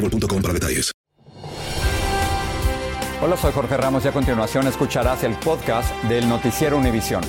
para 0.00 0.54
detalles. 0.54 0.92
Hola, 3.20 3.36
soy 3.36 3.52
Jorge 3.52 3.76
Ramos 3.76 4.04
y 4.04 4.08
a 4.08 4.12
continuación 4.12 4.66
escucharás 4.66 5.24
el 5.24 5.34
podcast 5.34 5.92
del 6.04 6.28
Noticiero 6.28 6.76
Univisión. 6.76 7.22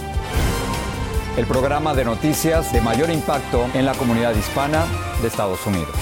El 1.36 1.45
programa 1.45 1.95
de 1.95 2.06
noticias 2.06 2.72
de 2.72 2.81
mayor 2.81 3.09
impacto 3.09 3.66
en 3.73 3.86
la 3.86 3.94
comunidad 3.94 4.36
hispana 4.36 4.86
de 5.22 5.28
Estados 5.28 5.66
Unidos. 5.66 5.95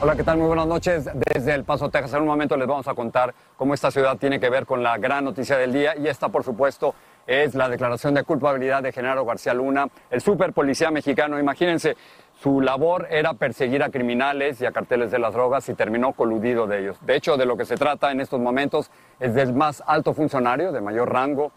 Hola, 0.00 0.16
¿qué 0.16 0.22
tal? 0.22 0.38
Muy 0.38 0.46
buenas 0.46 0.66
noches 0.66 1.08
desde 1.14 1.54
El 1.54 1.64
Paso, 1.64 1.88
Texas. 1.88 2.14
En 2.14 2.22
un 2.22 2.28
momento 2.28 2.56
les 2.56 2.68
vamos 2.68 2.86
a 2.88 2.94
contar 2.94 3.34
cómo 3.56 3.74
esta 3.74 3.90
ciudad 3.90 4.16
tiene 4.18 4.38
que 4.38 4.50
ver 4.50 4.66
con 4.66 4.82
la 4.82 4.98
gran 4.98 5.24
noticia 5.24 5.56
del 5.56 5.72
día 5.72 5.96
y 5.96 6.08
esta, 6.08 6.28
por 6.28 6.44
supuesto, 6.44 6.94
es 7.26 7.54
la 7.54 7.68
declaración 7.68 8.14
de 8.14 8.22
culpabilidad 8.22 8.82
de 8.82 8.92
Genaro 8.92 9.24
García 9.24 9.54
Luna, 9.54 9.88
el 10.10 10.20
super 10.20 10.52
policía 10.52 10.90
mexicano. 10.90 11.38
Imagínense, 11.38 11.96
su 12.44 12.60
labor 12.60 13.06
era 13.08 13.32
perseguir 13.32 13.82
a 13.82 13.88
criminales 13.88 14.60
y 14.60 14.66
a 14.66 14.70
carteles 14.70 15.10
de 15.10 15.18
las 15.18 15.32
drogas 15.32 15.66
y 15.70 15.74
terminó 15.74 16.12
coludido 16.12 16.66
de 16.66 16.80
ellos. 16.80 16.98
De 17.00 17.16
hecho, 17.16 17.38
de 17.38 17.46
lo 17.46 17.56
que 17.56 17.64
se 17.64 17.74
trata 17.74 18.12
en 18.12 18.20
estos 18.20 18.38
momentos 18.38 18.90
es 19.18 19.32
del 19.32 19.54
más 19.54 19.82
alto 19.86 20.12
funcionario, 20.12 20.70
de 20.70 20.82
mayor 20.82 21.10
rango 21.10 21.52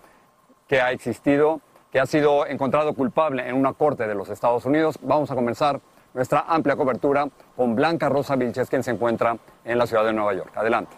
que 0.65 0.79
ha 0.79 0.91
existido, 0.91 1.59
que 1.91 1.99
ha 1.99 2.05
sido 2.05 2.47
encontrado 2.47 2.93
culpable 2.93 3.49
en 3.49 3.55
una 3.57 3.73
corte 3.73 4.07
de 4.07 4.15
los 4.15 4.29
Estados 4.29 4.63
Unidos. 4.63 4.97
Vamos 5.01 5.29
a 5.29 5.35
comenzar 5.35 5.81
nuestra 6.13 6.45
amplia 6.47 6.77
cobertura 6.77 7.27
con 7.57 7.75
Blanca 7.75 8.07
Rosa 8.07 8.37
Vilches, 8.37 8.69
quien 8.69 8.81
se 8.81 8.91
encuentra 8.91 9.35
en 9.65 9.77
la 9.77 9.87
ciudad 9.87 10.05
de 10.05 10.13
Nueva 10.13 10.35
York. 10.35 10.55
Adelante. 10.55 10.95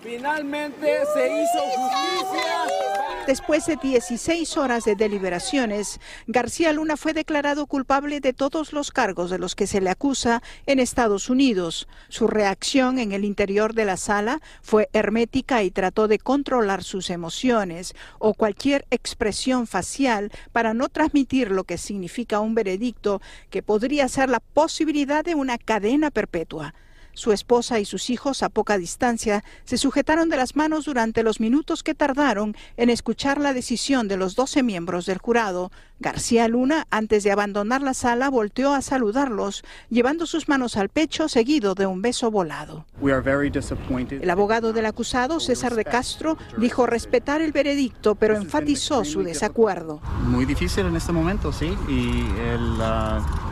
Finalmente 0.00 1.04
se 1.12 1.28
hizo 1.28 1.58
justicia. 1.76 3.01
Después 3.26 3.66
de 3.66 3.76
16 3.76 4.56
horas 4.56 4.84
de 4.84 4.96
deliberaciones, 4.96 6.00
García 6.26 6.72
Luna 6.72 6.96
fue 6.96 7.12
declarado 7.12 7.66
culpable 7.66 8.18
de 8.18 8.32
todos 8.32 8.72
los 8.72 8.90
cargos 8.90 9.30
de 9.30 9.38
los 9.38 9.54
que 9.54 9.68
se 9.68 9.80
le 9.80 9.90
acusa 9.90 10.42
en 10.66 10.80
Estados 10.80 11.30
Unidos. 11.30 11.86
Su 12.08 12.26
reacción 12.26 12.98
en 12.98 13.12
el 13.12 13.24
interior 13.24 13.74
de 13.74 13.84
la 13.84 13.96
sala 13.96 14.40
fue 14.60 14.88
hermética 14.92 15.62
y 15.62 15.70
trató 15.70 16.08
de 16.08 16.18
controlar 16.18 16.82
sus 16.82 17.10
emociones 17.10 17.94
o 18.18 18.34
cualquier 18.34 18.86
expresión 18.90 19.68
facial 19.68 20.32
para 20.50 20.74
no 20.74 20.88
transmitir 20.88 21.52
lo 21.52 21.62
que 21.62 21.78
significa 21.78 22.40
un 22.40 22.56
veredicto 22.56 23.22
que 23.50 23.62
podría 23.62 24.08
ser 24.08 24.30
la 24.30 24.40
posibilidad 24.40 25.24
de 25.24 25.36
una 25.36 25.58
cadena 25.58 26.10
perpetua. 26.10 26.74
Su 27.14 27.32
esposa 27.32 27.78
y 27.78 27.84
sus 27.84 28.10
hijos 28.10 28.42
a 28.42 28.48
poca 28.48 28.78
distancia 28.78 29.44
se 29.64 29.78
sujetaron 29.78 30.28
de 30.28 30.36
las 30.36 30.56
manos 30.56 30.86
durante 30.86 31.22
los 31.22 31.40
minutos 31.40 31.82
que 31.82 31.94
tardaron 31.94 32.56
en 32.76 32.90
escuchar 32.90 33.38
la 33.38 33.52
decisión 33.52 34.08
de 34.08 34.16
los 34.16 34.34
12 34.34 34.62
miembros 34.62 35.06
del 35.06 35.18
jurado. 35.18 35.70
García 36.00 36.48
Luna, 36.48 36.86
antes 36.90 37.22
de 37.22 37.30
abandonar 37.30 37.80
la 37.82 37.94
sala, 37.94 38.28
volteó 38.28 38.74
a 38.74 38.82
saludarlos, 38.82 39.62
llevando 39.88 40.26
sus 40.26 40.48
manos 40.48 40.76
al 40.76 40.88
pecho 40.88 41.28
seguido 41.28 41.74
de 41.74 41.86
un 41.86 42.02
beso 42.02 42.30
volado. 42.30 42.86
El 43.00 44.30
abogado 44.30 44.72
del 44.72 44.86
acusado, 44.86 45.38
César 45.38 45.74
de 45.74 45.84
Castro, 45.84 46.36
dijo 46.58 46.86
respetar 46.86 47.40
el 47.40 47.52
veredicto, 47.52 48.14
pero 48.14 48.36
enfatizó 48.36 49.04
su 49.04 49.22
desacuerdo. 49.22 50.00
Muy 50.26 50.44
difícil 50.44 50.86
en 50.86 50.96
este 50.96 51.12
momento, 51.12 51.52
sí, 51.52 51.76
y 51.88 52.26
el... 52.48 52.80
Uh, 52.80 53.51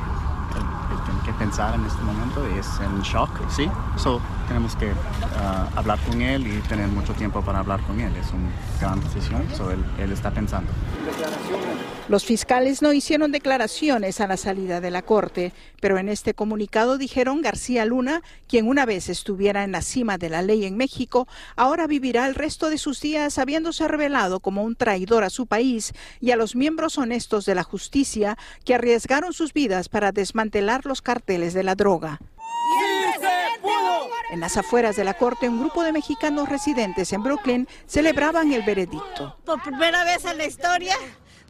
pensar 1.41 1.75
en 1.75 1.87
este 1.87 2.03
momento 2.03 2.47
y 2.55 2.59
es 2.59 2.69
en 2.81 3.01
shock, 3.01 3.31
¿sí? 3.49 3.67
So, 3.97 4.21
tenemos 4.47 4.77
que 4.77 4.93
uh, 4.93 5.79
hablar 5.79 5.99
con 6.01 6.21
él 6.21 6.47
y 6.47 6.61
tener 6.69 6.87
mucho 6.89 7.15
tiempo 7.15 7.41
para 7.41 7.61
hablar 7.61 7.81
con 7.81 7.99
él. 7.99 8.15
Es 8.15 8.31
una 8.33 8.51
gran 8.79 9.01
decisión, 9.01 9.43
so 9.57 9.71
él, 9.71 9.83
él 9.99 10.13
está 10.13 10.31
pensando. 10.31 10.71
Los 12.11 12.25
fiscales 12.25 12.83
no 12.83 12.93
hicieron 12.93 13.31
declaraciones 13.31 14.21
a 14.21 14.27
la 14.27 14.37
salida 14.37 14.81
de 14.81 14.91
la 14.91 15.03
corte, 15.03 15.53
pero 15.81 15.97
en 15.97 16.09
este 16.09 16.35
comunicado 16.35 16.99
dijeron 16.99 17.41
García 17.41 17.85
Luna, 17.85 18.25
quien 18.49 18.67
una 18.67 18.85
vez 18.85 19.09
estuviera 19.09 19.63
en 19.63 19.71
la 19.71 19.81
cima 19.81 20.19
de 20.19 20.29
la 20.29 20.43
ley 20.43 20.65
en 20.65 20.77
México, 20.77 21.29
ahora 21.55 21.87
vivirá 21.87 22.27
el 22.27 22.35
resto 22.35 22.69
de 22.69 22.79
sus 22.79 23.01
días 23.01 23.39
habiéndose 23.39 23.87
revelado 23.87 24.41
como 24.41 24.65
un 24.65 24.75
traidor 24.75 25.23
a 25.23 25.31
su 25.31 25.47
país 25.47 25.93
y 26.21 26.33
a 26.33 26.37
los 26.37 26.57
miembros 26.57 26.99
honestos 26.99 27.47
de 27.47 27.55
la 27.55 27.63
justicia 27.63 28.37
que 28.65 28.75
arriesgaron 28.75 29.33
sus 29.33 29.53
vidas 29.53 29.89
para 29.89 30.11
desmantelar 30.11 30.87
los 30.87 31.03
carteles 31.03 31.55
de 31.55 31.63
la 31.63 31.77
droga. 31.77 32.19
En 34.33 34.41
las 34.41 34.57
afueras 34.57 34.97
de 34.97 35.05
la 35.05 35.15
corte, 35.15 35.49
un 35.49 35.61
grupo 35.61 35.85
de 35.85 35.93
mexicanos 35.93 36.49
residentes 36.49 37.13
en 37.13 37.23
Brooklyn 37.23 37.69
celebraban 37.87 38.53
el 38.53 38.63
veredicto. 38.63 39.37
Por 39.45 39.63
primera 39.63 40.03
vez 40.03 40.25
en 40.25 40.39
la 40.39 40.47
historia 40.47 40.97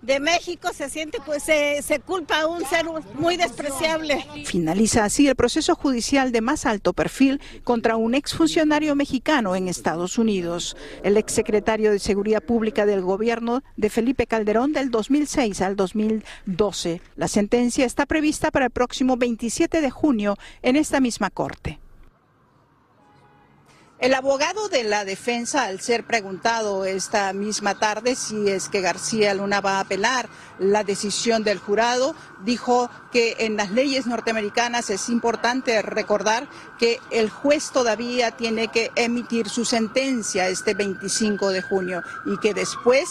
de 0.02 0.20
México 0.20 0.70
se 0.74 0.88
siente, 0.88 1.18
pues 1.24 1.42
se, 1.42 1.82
se, 1.82 2.00
culpa 2.00 2.40
a 2.40 2.46
un 2.46 2.64
ser 2.64 2.86
muy 3.14 3.36
despreciable. 3.36 4.24
Finaliza 4.46 5.04
así 5.04 5.28
el 5.28 5.36
proceso 5.36 5.74
judicial 5.74 6.32
de 6.32 6.40
más 6.40 6.66
alto 6.66 6.92
perfil 6.92 7.40
contra 7.64 7.96
un 7.96 8.14
exfuncionario 8.14 8.94
mexicano 8.96 9.54
en 9.56 9.68
Estados 9.68 10.18
Unidos, 10.18 10.76
el 11.02 11.16
exsecretario 11.16 11.92
de 11.92 11.98
Seguridad 11.98 12.42
Pública 12.42 12.86
del 12.86 13.02
gobierno 13.02 13.62
de 13.76 13.90
Felipe 13.90 14.26
Calderón 14.26 14.72
del 14.72 14.90
2006 14.90 15.60
al 15.60 15.76
2012. 15.76 17.00
La 17.16 17.28
sentencia 17.28 17.84
está 17.84 18.06
prevista 18.06 18.50
para 18.50 18.66
el 18.66 18.70
próximo 18.70 19.16
27 19.16 19.80
de 19.80 19.90
junio 19.90 20.36
en 20.62 20.76
esta 20.76 21.00
misma 21.00 21.30
corte. 21.30 21.78
El 24.00 24.14
abogado 24.14 24.70
de 24.70 24.82
la 24.82 25.04
defensa, 25.04 25.64
al 25.64 25.82
ser 25.82 26.04
preguntado 26.04 26.86
esta 26.86 27.34
misma 27.34 27.78
tarde 27.78 28.14
si 28.16 28.48
es 28.48 28.70
que 28.70 28.80
García 28.80 29.34
Luna 29.34 29.60
va 29.60 29.76
a 29.76 29.80
apelar 29.80 30.26
la 30.58 30.84
decisión 30.84 31.44
del 31.44 31.58
jurado, 31.58 32.14
dijo 32.42 32.88
que 33.12 33.36
en 33.40 33.58
las 33.58 33.70
leyes 33.72 34.06
norteamericanas 34.06 34.88
es 34.88 35.10
importante 35.10 35.82
recordar 35.82 36.48
que 36.78 36.98
el 37.10 37.28
juez 37.28 37.72
todavía 37.72 38.30
tiene 38.30 38.68
que 38.68 38.90
emitir 38.94 39.50
su 39.50 39.66
sentencia 39.66 40.48
este 40.48 40.72
25 40.72 41.50
de 41.50 41.60
junio 41.60 42.02
y 42.24 42.38
que 42.38 42.54
después 42.54 43.06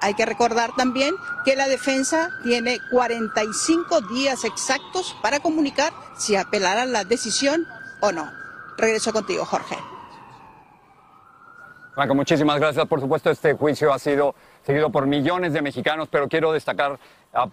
hay 0.00 0.14
que 0.14 0.24
recordar 0.24 0.74
también 0.74 1.14
que 1.44 1.56
la 1.56 1.68
defensa 1.68 2.30
tiene 2.42 2.80
45 2.90 4.00
días 4.00 4.44
exactos 4.44 5.14
para 5.20 5.40
comunicar 5.40 5.92
si 6.16 6.36
apelará 6.36 6.86
la 6.86 7.04
decisión 7.04 7.68
o 8.00 8.12
no. 8.12 8.32
Regreso 8.78 9.12
contigo, 9.12 9.44
Jorge. 9.44 9.91
Franco, 11.94 12.14
muchísimas 12.14 12.58
gracias. 12.58 12.86
Por 12.86 13.00
supuesto, 13.00 13.30
este 13.30 13.52
juicio 13.52 13.92
ha 13.92 13.98
sido 13.98 14.34
seguido 14.64 14.90
por 14.90 15.06
millones 15.06 15.52
de 15.52 15.60
mexicanos, 15.60 16.08
pero 16.10 16.26
quiero 16.26 16.52
destacar 16.52 16.98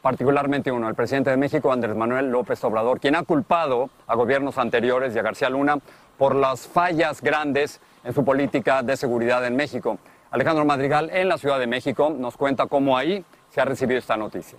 particularmente 0.01 0.71
uno, 0.71 0.87
el 0.87 0.95
presidente 0.95 1.29
de 1.29 1.37
México, 1.37 1.71
Andrés 1.71 1.95
Manuel 1.95 2.31
López 2.31 2.63
Obrador, 2.63 3.01
quien 3.01 3.15
ha 3.15 3.23
culpado 3.23 3.89
a 4.07 4.15
gobiernos 4.15 4.57
anteriores 4.57 5.13
y 5.13 5.19
a 5.19 5.23
García 5.23 5.49
Luna 5.49 5.77
por 6.17 6.35
las 6.35 6.67
fallas 6.67 7.21
grandes 7.21 7.81
en 8.03 8.13
su 8.13 8.23
política 8.23 8.81
de 8.81 8.95
seguridad 8.95 9.45
en 9.45 9.57
México. 9.57 9.97
Alejandro 10.31 10.63
Madrigal, 10.63 11.09
en 11.11 11.27
la 11.27 11.37
Ciudad 11.37 11.59
de 11.59 11.67
México, 11.67 12.09
nos 12.09 12.37
cuenta 12.37 12.67
cómo 12.67 12.97
ahí 12.97 13.25
se 13.49 13.59
ha 13.59 13.65
recibido 13.65 13.99
esta 13.99 14.15
noticia. 14.15 14.57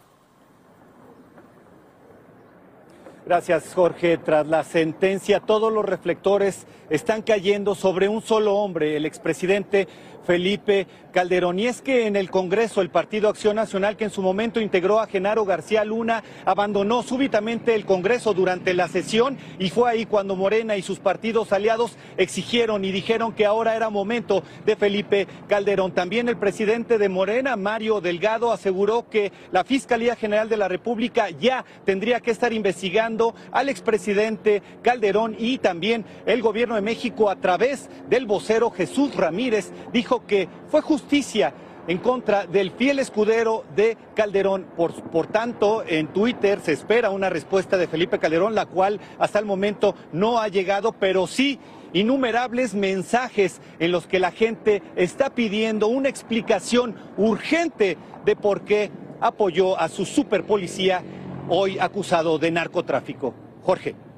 Gracias, 3.31 3.75
Jorge. 3.77 4.19
Tras 4.19 4.49
la 4.49 4.65
sentencia, 4.65 5.39
todos 5.39 5.73
los 5.73 5.85
reflectores 5.85 6.67
están 6.91 7.23
cayendo 7.23 7.77
sobre 7.77 8.09
un 8.09 8.23
solo 8.23 8.57
hombre, 8.57 8.97
el 8.97 9.07
expresidente 9.07 9.87
Felipe 10.31 10.87
Calderón. 11.11 11.59
Y 11.59 11.67
es 11.67 11.83
que 11.83 12.07
en 12.07 12.15
el 12.15 12.31
Congreso 12.31 12.83
el 12.83 12.89
Partido 12.89 13.29
Acción 13.29 13.57
Nacional, 13.57 13.97
que 13.97 14.05
en 14.05 14.11
su 14.11 14.23
momento 14.23 14.61
integró 14.61 15.01
a 15.01 15.09
Genaro 15.09 15.45
García 15.45 15.85
Luna, 15.85 16.23
abandonó 16.45 17.03
súbitamente 17.03 17.75
el 17.75 17.85
Congreso 17.85 18.33
durante 18.33 18.73
la 18.73 18.87
sesión 18.87 19.37
y 19.59 19.71
fue 19.71 19.91
ahí 19.91 20.07
cuando 20.07 20.37
Morena 20.37 20.77
y 20.77 20.83
sus 20.83 21.01
partidos 21.01 21.53
aliados 21.53 21.97
exigieron 22.17 22.85
y 22.85 22.93
dijeron 22.93 23.33
que 23.33 23.45
ahora 23.45 23.75
era 23.75 23.91
momento 23.91 24.45
de 24.65 24.77
Felipe 24.77 25.27
Calderón. 25.49 25.91
También 25.91 26.29
el 26.29 26.37
presidente 26.37 26.97
de 26.97 27.09
Morena, 27.09 27.57
Mario 27.57 28.01
Delgado, 28.01 28.53
aseguró 28.53 29.09
que 29.11 29.33
la 29.51 29.65
Fiscalía 29.65 30.15
General 30.15 30.49
de 30.49 30.59
la 30.59 30.69
República 30.69 31.31
ya 31.31 31.65
tendría 31.85 32.21
que 32.21 32.31
estar 32.31 32.53
investigando 32.53 33.35
al 33.51 33.69
expresidente 33.69 34.63
Calderón 34.83 35.35
y 35.37 35.59
también 35.59 36.05
el 36.25 36.41
gobierno 36.41 36.77
de 36.77 36.83
México 36.83 37.31
a 37.31 37.35
través 37.35 37.91
del 38.09 38.27
vocero 38.27 38.71
Jesús 38.71 39.17
Ramírez 39.17 39.73
dijo 39.93 40.20
que 40.27 40.49
fue 40.69 40.81
justicia 40.81 41.53
en 41.87 41.99
contra 41.99 42.47
del 42.47 42.71
fiel 42.73 42.99
escudero 42.99 43.65
de 43.75 43.97
Calderón. 44.15 44.67
Por, 44.77 44.93
por, 45.11 45.27
tanto, 45.27 45.83
en 45.87 46.09
Twitter 46.09 46.61
se 46.61 46.73
espera 46.73 47.11
una 47.11 47.31
respuesta 47.31 47.77
de 47.77 47.89
Felipe 47.89 48.19
Calderón, 48.19 48.55
la 48.55 48.67
cual 48.67 49.01
hasta 49.19 49.39
el 49.39 49.45
momento 49.45 49.95
no 50.13 50.39
ha 50.39 50.49
llegado, 50.49 50.93
pero 50.93 51.27
sí 51.27 51.59
innumerables 51.93 52.75
mensajes 52.75 53.61
en 53.79 53.91
los 53.93 54.07
que 54.07 54.21
la 54.21 54.31
gente 54.31 54.83
está 54.97 55.31
pidiendo 55.31 55.89
una 55.89 56.09
explicación 56.09 56.95
urgente 57.17 57.97
de 58.25 58.37
por 58.37 58.63
qué 58.63 58.91
apoyó 59.21 59.79
a 59.79 59.89
su 59.89 60.05
superpolicía 60.05 61.03
hoy 61.49 61.79
acusado 61.79 62.39
de 62.39 62.51
narcotráfico. 62.51 63.35
Jorge. 63.63 64.10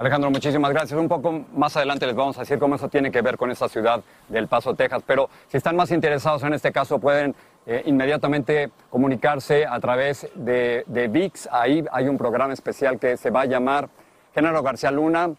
Alejandro, 0.00 0.30
muchísimas 0.30 0.72
gracias. 0.72 0.98
Un 0.98 1.08
poco 1.08 1.44
más 1.54 1.76
adelante 1.76 2.06
les 2.06 2.16
vamos 2.16 2.34
a 2.38 2.40
decir 2.40 2.58
cómo 2.58 2.76
eso 2.76 2.88
tiene 2.88 3.10
que 3.10 3.20
ver 3.20 3.36
con 3.36 3.50
esta 3.50 3.68
ciudad 3.68 4.00
del 4.30 4.48
Paso, 4.48 4.74
Texas. 4.74 5.02
Pero 5.06 5.28
si 5.48 5.58
están 5.58 5.76
más 5.76 5.90
interesados 5.90 6.42
en 6.42 6.54
este 6.54 6.72
caso, 6.72 6.98
pueden 6.98 7.34
eh, 7.66 7.82
inmediatamente 7.84 8.70
comunicarse 8.88 9.66
a 9.66 9.78
través 9.78 10.26
de, 10.34 10.84
de 10.86 11.08
VIX. 11.08 11.50
Ahí 11.52 11.84
hay 11.92 12.08
un 12.08 12.16
programa 12.16 12.54
especial 12.54 12.98
que 12.98 13.18
se 13.18 13.28
va 13.28 13.42
a 13.42 13.44
llamar 13.44 13.90
Genaro 14.34 14.62
García 14.62 14.90
Luna, 14.90 15.34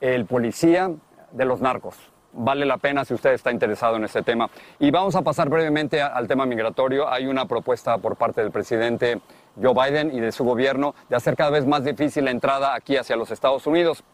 el 0.00 0.26
policía 0.26 0.92
de 1.32 1.44
los 1.44 1.60
narcos. 1.60 1.96
Vale 2.34 2.66
la 2.66 2.78
pena 2.78 3.04
si 3.04 3.14
usted 3.14 3.32
está 3.32 3.50
interesado 3.50 3.96
en 3.96 4.04
este 4.04 4.22
tema. 4.22 4.48
Y 4.78 4.92
vamos 4.92 5.16
a 5.16 5.22
pasar 5.22 5.48
brevemente 5.48 6.00
al 6.00 6.28
tema 6.28 6.46
migratorio. 6.46 7.08
Hay 7.08 7.26
una 7.26 7.46
propuesta 7.46 7.98
por 7.98 8.14
parte 8.14 8.42
del 8.42 8.52
presidente 8.52 9.20
Joe 9.60 9.74
Biden 9.74 10.14
y 10.14 10.20
de 10.20 10.32
su 10.32 10.44
gobierno 10.44 10.94
de 11.08 11.16
hacer 11.16 11.36
cada 11.36 11.50
vez 11.50 11.66
más 11.66 11.84
difícil 11.84 12.24
la 12.24 12.30
entrada 12.30 12.74
aquí 12.74 12.96
hacia 12.96 13.16
los 13.16 13.30
Estados 13.30 13.66
Unidos. 13.66 14.04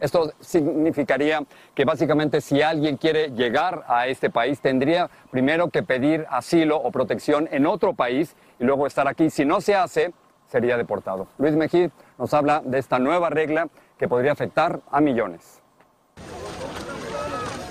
Esto 0.00 0.32
significaría 0.40 1.44
que 1.74 1.84
básicamente 1.84 2.40
si 2.40 2.60
alguien 2.60 2.96
quiere 2.96 3.30
llegar 3.30 3.84
a 3.86 4.06
este 4.06 4.28
país 4.28 4.60
tendría 4.60 5.08
primero 5.30 5.70
que 5.70 5.82
pedir 5.82 6.26
asilo 6.28 6.76
o 6.76 6.90
protección 6.90 7.48
en 7.52 7.64
otro 7.66 7.94
país 7.94 8.34
y 8.58 8.64
luego 8.64 8.86
estar 8.86 9.06
aquí. 9.08 9.30
Si 9.30 9.44
no 9.44 9.60
se 9.60 9.74
hace, 9.74 10.12
sería 10.46 10.76
deportado. 10.76 11.28
Luis 11.38 11.54
Mejía 11.54 11.90
nos 12.18 12.34
habla 12.34 12.60
de 12.64 12.78
esta 12.78 12.98
nueva 12.98 13.30
regla 13.30 13.68
que 13.98 14.08
podría 14.08 14.32
afectar 14.32 14.80
a 14.90 15.00
millones. 15.00 15.60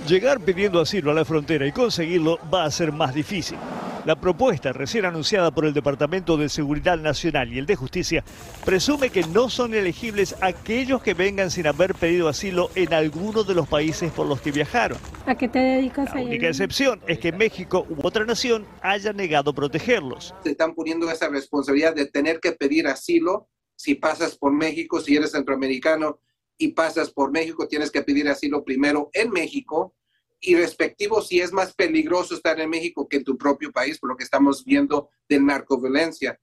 Llegar 0.08 0.40
pidiendo 0.40 0.82
asilo 0.82 1.12
a 1.12 1.14
la 1.14 1.24
frontera 1.24 1.66
y 1.66 1.72
conseguirlo 1.72 2.38
va 2.54 2.66
a 2.66 2.72
ser 2.72 2.92
más 2.92 3.14
difícil. 3.14 3.58
La 4.06 4.20
propuesta, 4.20 4.74
recién 4.74 5.06
anunciada 5.06 5.52
por 5.52 5.66
el 5.66 5.74
Departamento 5.74 6.36
de 6.36 6.50
Seguridad 6.50 6.98
Nacional 6.98 7.54
y 7.54 7.58
el 7.58 7.66
de 7.66 7.78
Justicia, 7.78 8.26
presume 8.66 9.10
que 9.10 9.24
no 9.24 9.50
son 9.50 9.74
elegibles 9.74 10.36
aquellos 10.42 11.02
que 11.02 11.14
vengan 11.14 11.50
sin 11.50 11.68
haber 11.68 11.96
pedido 11.96 12.28
asilo 12.28 12.70
en 12.76 12.94
alguno 12.94 13.46
de 13.46 13.56
los 13.56 13.66
países 13.66 14.12
por 14.12 14.28
los 14.28 14.42
que 14.42 14.52
viajaron. 14.52 14.98
¿A 15.26 15.36
qué 15.36 15.48
te 15.48 15.60
dedicas? 15.60 16.14
La 16.14 16.22
única 16.22 16.50
excepción 16.50 17.00
es 17.08 17.18
que 17.20 17.32
México 17.32 17.88
u 17.90 18.06
otra 18.06 18.26
nación 18.26 18.66
haya 18.82 19.14
negado 19.14 19.54
protegerlos. 19.54 20.36
Se 20.44 20.52
están 20.52 20.76
poniendo 20.76 21.10
esa 21.10 21.30
responsabilidad 21.30 21.96
de 21.96 22.06
tener 22.06 22.42
que 22.42 22.52
pedir 22.52 22.88
asilo 22.88 23.48
si 23.78 23.96
pasas 23.96 24.36
por 24.38 24.52
México, 24.52 25.00
si 25.00 25.16
eres 25.16 25.32
centroamericano 25.32 26.20
y 26.58 26.70
pasas 26.70 27.10
por 27.10 27.32
México, 27.32 27.70
tienes 27.70 27.90
que 27.90 28.02
pedir 28.02 28.28
asilo 28.28 28.66
primero 28.66 29.10
en 29.14 29.32
México 29.32 29.96
y 30.44 30.56
respectivo 30.56 31.22
si 31.22 31.40
es 31.40 31.52
más 31.52 31.74
peligroso 31.74 32.36
estar 32.36 32.60
en 32.60 32.70
México 32.70 33.08
que 33.08 33.18
en 33.18 33.24
tu 33.24 33.38
propio 33.38 33.72
país, 33.72 33.98
por 33.98 34.10
lo 34.10 34.18
que 34.18 34.24
estamos 34.24 34.64
viendo 34.66 35.10
de 35.30 35.40
narcoviolencia. 35.40 36.38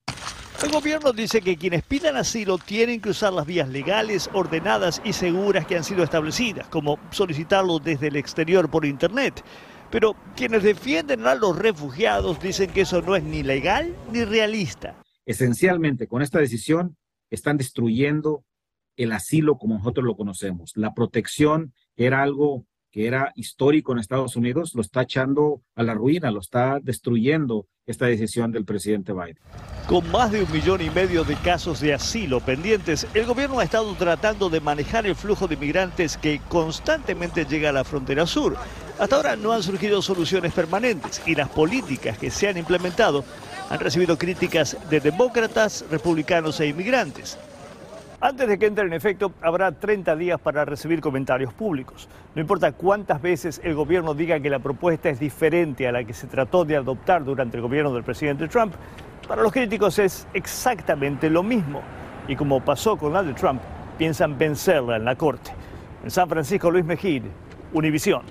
El 0.63 0.71
gobierno 0.71 1.11
dice 1.11 1.41
que 1.41 1.57
quienes 1.57 1.83
pidan 1.83 2.17
asilo 2.17 2.57
tienen 2.57 3.01
que 3.01 3.09
usar 3.09 3.33
las 3.33 3.47
vías 3.47 3.67
legales, 3.69 4.29
ordenadas 4.33 5.01
y 5.03 5.13
seguras 5.13 5.65
que 5.65 5.75
han 5.75 5.83
sido 5.83 6.03
establecidas, 6.03 6.67
como 6.67 6.99
solicitarlo 7.11 7.79
desde 7.79 8.07
el 8.07 8.15
exterior 8.15 8.69
por 8.69 8.85
Internet. 8.85 9.43
Pero 9.89 10.15
quienes 10.35 10.63
defienden 10.63 11.25
a 11.25 11.35
los 11.35 11.57
refugiados 11.57 12.39
dicen 12.39 12.71
que 12.71 12.81
eso 12.81 13.01
no 13.01 13.15
es 13.15 13.23
ni 13.23 13.43
legal 13.43 13.95
ni 14.11 14.23
realista. 14.23 14.95
Esencialmente, 15.25 16.07
con 16.07 16.21
esta 16.21 16.39
decisión 16.39 16.95
están 17.29 17.57
destruyendo 17.57 18.43
el 18.97 19.11
asilo 19.13 19.57
como 19.57 19.77
nosotros 19.77 20.05
lo 20.05 20.15
conocemos. 20.15 20.73
La 20.75 20.93
protección 20.93 21.73
era 21.95 22.21
algo 22.21 22.65
que 22.91 23.07
era 23.07 23.31
histórico 23.35 23.93
en 23.93 23.99
Estados 23.99 24.35
Unidos, 24.35 24.73
lo 24.75 24.81
está 24.81 25.03
echando 25.03 25.61
a 25.75 25.83
la 25.83 25.93
ruina, 25.93 26.29
lo 26.29 26.39
está 26.41 26.79
destruyendo 26.81 27.67
esta 27.85 28.05
decisión 28.05 28.51
del 28.51 28.65
presidente 28.65 29.13
Biden. 29.13 29.39
Con 29.87 30.09
más 30.11 30.31
de 30.31 30.43
un 30.43 30.51
millón 30.51 30.81
y 30.81 30.89
medio 30.89 31.23
de 31.23 31.35
casos 31.35 31.79
de 31.79 31.93
asilo 31.93 32.39
pendientes, 32.39 33.07
el 33.13 33.25
gobierno 33.25 33.59
ha 33.59 33.63
estado 33.63 33.93
tratando 33.95 34.49
de 34.49 34.61
manejar 34.61 35.05
el 35.05 35.15
flujo 35.15 35.47
de 35.47 35.57
migrantes 35.57 36.17
que 36.17 36.41
constantemente 36.47 37.45
llega 37.45 37.69
a 37.69 37.73
la 37.73 37.83
frontera 37.83 38.25
sur. 38.25 38.55
Hasta 38.99 39.15
ahora 39.15 39.35
no 39.35 39.51
han 39.51 39.63
surgido 39.63 40.01
soluciones 40.01 40.53
permanentes 40.53 41.21
y 41.25 41.35
las 41.35 41.49
políticas 41.49 42.17
que 42.17 42.29
se 42.29 42.47
han 42.47 42.57
implementado 42.57 43.25
han 43.69 43.79
recibido 43.79 44.17
críticas 44.17 44.77
de 44.89 44.99
demócratas, 44.99 45.85
republicanos 45.89 46.59
e 46.59 46.67
inmigrantes. 46.67 47.37
Antes 48.23 48.47
de 48.47 48.59
que 48.59 48.67
entre 48.67 48.85
en 48.85 48.93
efecto, 48.93 49.33
habrá 49.41 49.71
30 49.71 50.15
días 50.15 50.39
para 50.39 50.63
recibir 50.63 51.01
comentarios 51.01 51.55
públicos. 51.55 52.07
No 52.35 52.41
importa 52.41 52.71
cuántas 52.71 53.19
veces 53.19 53.59
el 53.63 53.73
gobierno 53.73 54.13
diga 54.13 54.39
que 54.39 54.51
la 54.51 54.59
propuesta 54.59 55.09
es 55.09 55.19
diferente 55.19 55.87
a 55.87 55.91
la 55.91 56.03
que 56.03 56.13
se 56.13 56.27
trató 56.27 56.63
de 56.63 56.75
adoptar 56.75 57.23
durante 57.23 57.57
el 57.57 57.63
gobierno 57.63 57.91
del 57.91 58.03
presidente 58.03 58.47
Trump, 58.47 58.75
para 59.27 59.41
los 59.41 59.51
críticos 59.51 59.97
es 59.97 60.27
exactamente 60.35 61.31
lo 61.31 61.41
mismo. 61.41 61.81
Y 62.27 62.35
como 62.35 62.63
pasó 62.63 62.95
con 62.95 63.11
la 63.11 63.23
de 63.23 63.33
Trump, 63.33 63.59
piensan 63.97 64.37
vencerla 64.37 64.97
en 64.97 65.05
la 65.05 65.15
corte. 65.15 65.51
En 66.03 66.11
San 66.11 66.29
Francisco, 66.29 66.69
Luis 66.69 66.85
Mejid, 66.85 67.23
Univisión. 67.73 68.21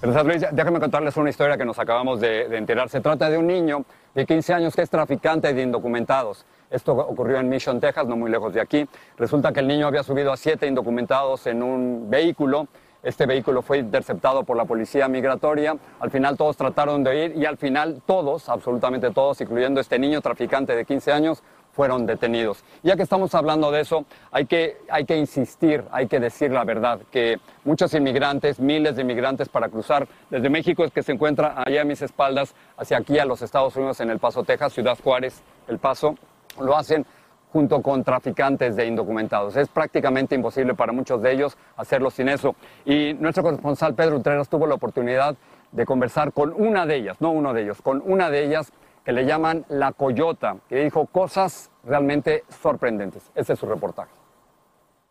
Gracias, 0.00 0.24
Luis. 0.24 0.46
Déjame 0.52 0.78
contarles 0.78 1.16
una 1.16 1.30
historia 1.30 1.56
que 1.56 1.64
nos 1.64 1.80
acabamos 1.80 2.20
de, 2.20 2.48
de 2.48 2.58
enterar. 2.58 2.88
Se 2.90 3.00
trata 3.00 3.28
de 3.28 3.38
un 3.38 3.48
niño 3.48 3.84
de 4.14 4.24
15 4.24 4.54
años 4.54 4.76
que 4.76 4.82
es 4.82 4.90
traficante 4.90 5.52
de 5.52 5.62
indocumentados. 5.62 6.46
Esto 6.70 6.92
ocurrió 6.92 7.38
en 7.38 7.48
Mission, 7.48 7.80
Texas, 7.80 8.06
no 8.06 8.16
muy 8.16 8.30
lejos 8.30 8.52
de 8.54 8.60
aquí. 8.60 8.86
Resulta 9.16 9.52
que 9.52 9.60
el 9.60 9.68
niño 9.68 9.86
había 9.86 10.02
subido 10.02 10.32
a 10.32 10.36
siete 10.36 10.66
indocumentados 10.66 11.46
en 11.46 11.62
un 11.62 12.10
vehículo. 12.10 12.68
Este 13.02 13.26
vehículo 13.26 13.60
fue 13.60 13.78
interceptado 13.78 14.44
por 14.44 14.56
la 14.56 14.64
policía 14.64 15.08
migratoria. 15.08 15.76
Al 16.00 16.10
final 16.10 16.38
todos 16.38 16.56
trataron 16.56 17.04
de 17.04 17.26
ir 17.26 17.36
y 17.36 17.44
al 17.44 17.58
final 17.58 18.00
todos, 18.06 18.48
absolutamente 18.48 19.10
todos, 19.10 19.40
incluyendo 19.42 19.80
este 19.80 19.98
niño 19.98 20.22
traficante 20.22 20.74
de 20.74 20.86
15 20.86 21.12
años, 21.12 21.42
fueron 21.74 22.06
detenidos. 22.06 22.64
Ya 22.82 22.96
que 22.96 23.02
estamos 23.02 23.34
hablando 23.34 23.70
de 23.70 23.80
eso, 23.80 24.06
hay 24.30 24.46
que, 24.46 24.78
hay 24.88 25.04
que 25.04 25.16
insistir, 25.18 25.84
hay 25.90 26.06
que 26.06 26.20
decir 26.20 26.50
la 26.50 26.64
verdad, 26.64 27.00
que 27.10 27.40
muchos 27.64 27.92
inmigrantes, 27.94 28.60
miles 28.60 28.96
de 28.96 29.02
inmigrantes 29.02 29.48
para 29.48 29.68
cruzar 29.68 30.06
desde 30.30 30.48
México, 30.48 30.84
es 30.84 30.92
que 30.92 31.02
se 31.02 31.12
encuentra 31.12 31.54
allá 31.56 31.82
a 31.82 31.84
mis 31.84 32.00
espaldas, 32.00 32.54
hacia 32.76 32.98
aquí 32.98 33.18
a 33.18 33.24
los 33.24 33.42
Estados 33.42 33.76
Unidos, 33.76 34.00
en 34.00 34.10
El 34.10 34.18
Paso, 34.18 34.44
Texas, 34.44 34.72
Ciudad 34.72 34.96
Juárez, 35.02 35.42
El 35.68 35.78
Paso, 35.78 36.14
lo 36.60 36.76
hacen 36.76 37.06
junto 37.52 37.80
con 37.82 38.02
traficantes 38.02 38.74
de 38.74 38.86
indocumentados. 38.86 39.54
Es 39.56 39.68
prácticamente 39.68 40.34
imposible 40.34 40.74
para 40.74 40.92
muchos 40.92 41.22
de 41.22 41.32
ellos 41.32 41.56
hacerlo 41.76 42.10
sin 42.10 42.28
eso. 42.28 42.56
Y 42.84 43.14
nuestro 43.14 43.44
corresponsal 43.44 43.94
Pedro 43.94 44.16
Utreras 44.16 44.48
tuvo 44.48 44.66
la 44.66 44.74
oportunidad 44.74 45.36
de 45.70 45.86
conversar 45.86 46.32
con 46.32 46.52
una 46.52 46.84
de 46.84 46.96
ellas, 46.96 47.20
no 47.20 47.30
uno 47.30 47.52
de 47.52 47.62
ellos, 47.62 47.80
con 47.80 48.02
una 48.04 48.28
de 48.28 48.44
ellas 48.44 48.72
que 49.04 49.12
le 49.12 49.24
llaman 49.24 49.64
la 49.68 49.92
Coyota, 49.92 50.56
que 50.68 50.82
dijo 50.82 51.06
cosas 51.06 51.70
realmente 51.84 52.42
sorprendentes. 52.48 53.30
Ese 53.34 53.52
es 53.52 53.58
su 53.58 53.66
reportaje. 53.66 54.23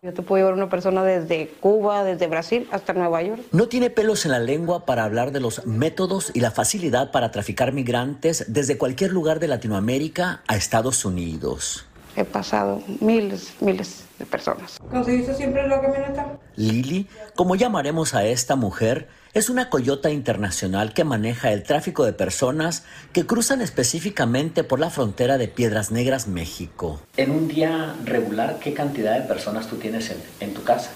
Yo 0.03 0.13
te 0.13 0.22
puedo 0.22 0.43
llevar 0.43 0.53
una 0.53 0.67
persona 0.67 1.01
desde 1.01 1.48
Cuba, 1.62 2.03
desde 2.03 2.27
Brasil 2.27 2.67
hasta 2.74 2.91
Nueva 2.91 3.22
York. 3.22 3.41
No 3.53 3.69
tiene 3.69 3.89
pelos 3.89 4.25
en 4.25 4.31
la 4.31 4.39
lengua 4.39 4.86
para 4.86 5.05
hablar 5.05 5.31
de 5.31 5.39
los 5.39 5.65
métodos 5.65 6.29
y 6.33 6.41
la 6.41 6.51
facilidad 6.51 7.12
para 7.12 7.31
traficar 7.31 7.72
migrantes 7.72 8.43
desde 8.50 8.77
cualquier 8.77 9.13
lugar 9.13 9.39
de 9.39 9.48
Latinoamérica 9.48 10.41
a 10.45 10.57
Estados 10.57 11.05
Unidos. 11.05 11.86
he 12.17 12.25
pasado 12.25 12.83
miles, 13.00 13.53
miles 13.62 14.03
de 14.19 14.25
personas. 14.25 14.77
¿Conseguiste 14.91 15.36
siempre 15.36 15.65
la 15.69 15.79
camioneta? 15.79 16.38
Lili, 16.57 17.07
como 17.33 17.55
llamaremos 17.55 18.13
a 18.13 18.25
esta 18.25 18.57
mujer, 18.57 19.07
es 19.33 19.49
una 19.49 19.69
coyota 19.69 20.11
internacional 20.11 20.93
que 20.93 21.03
maneja 21.03 21.51
el 21.51 21.63
tráfico 21.63 22.05
de 22.05 22.13
personas 22.13 22.85
que 23.13 23.25
cruzan 23.25 23.61
específicamente 23.61 24.63
por 24.63 24.79
la 24.79 24.91
frontera 24.91 25.39
de 25.39 25.47
Piedras 25.47 25.91
Negras, 25.91 26.27
México. 26.27 26.99
En 27.17 27.31
un 27.31 27.47
día 27.47 27.95
regular, 28.03 28.59
¿qué 28.59 28.73
cantidad 28.73 29.19
de 29.19 29.27
personas 29.27 29.67
tú 29.67 29.77
tienes 29.77 30.11
en, 30.11 30.17
en 30.39 30.53
tu 30.53 30.63
casa? 30.63 30.91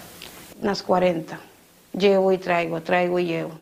Unas 0.62 0.82
40. 0.84 1.40
Llevo 1.98 2.32
y 2.32 2.38
traigo, 2.38 2.80
traigo 2.80 3.18
y 3.18 3.26
llevo. 3.26 3.60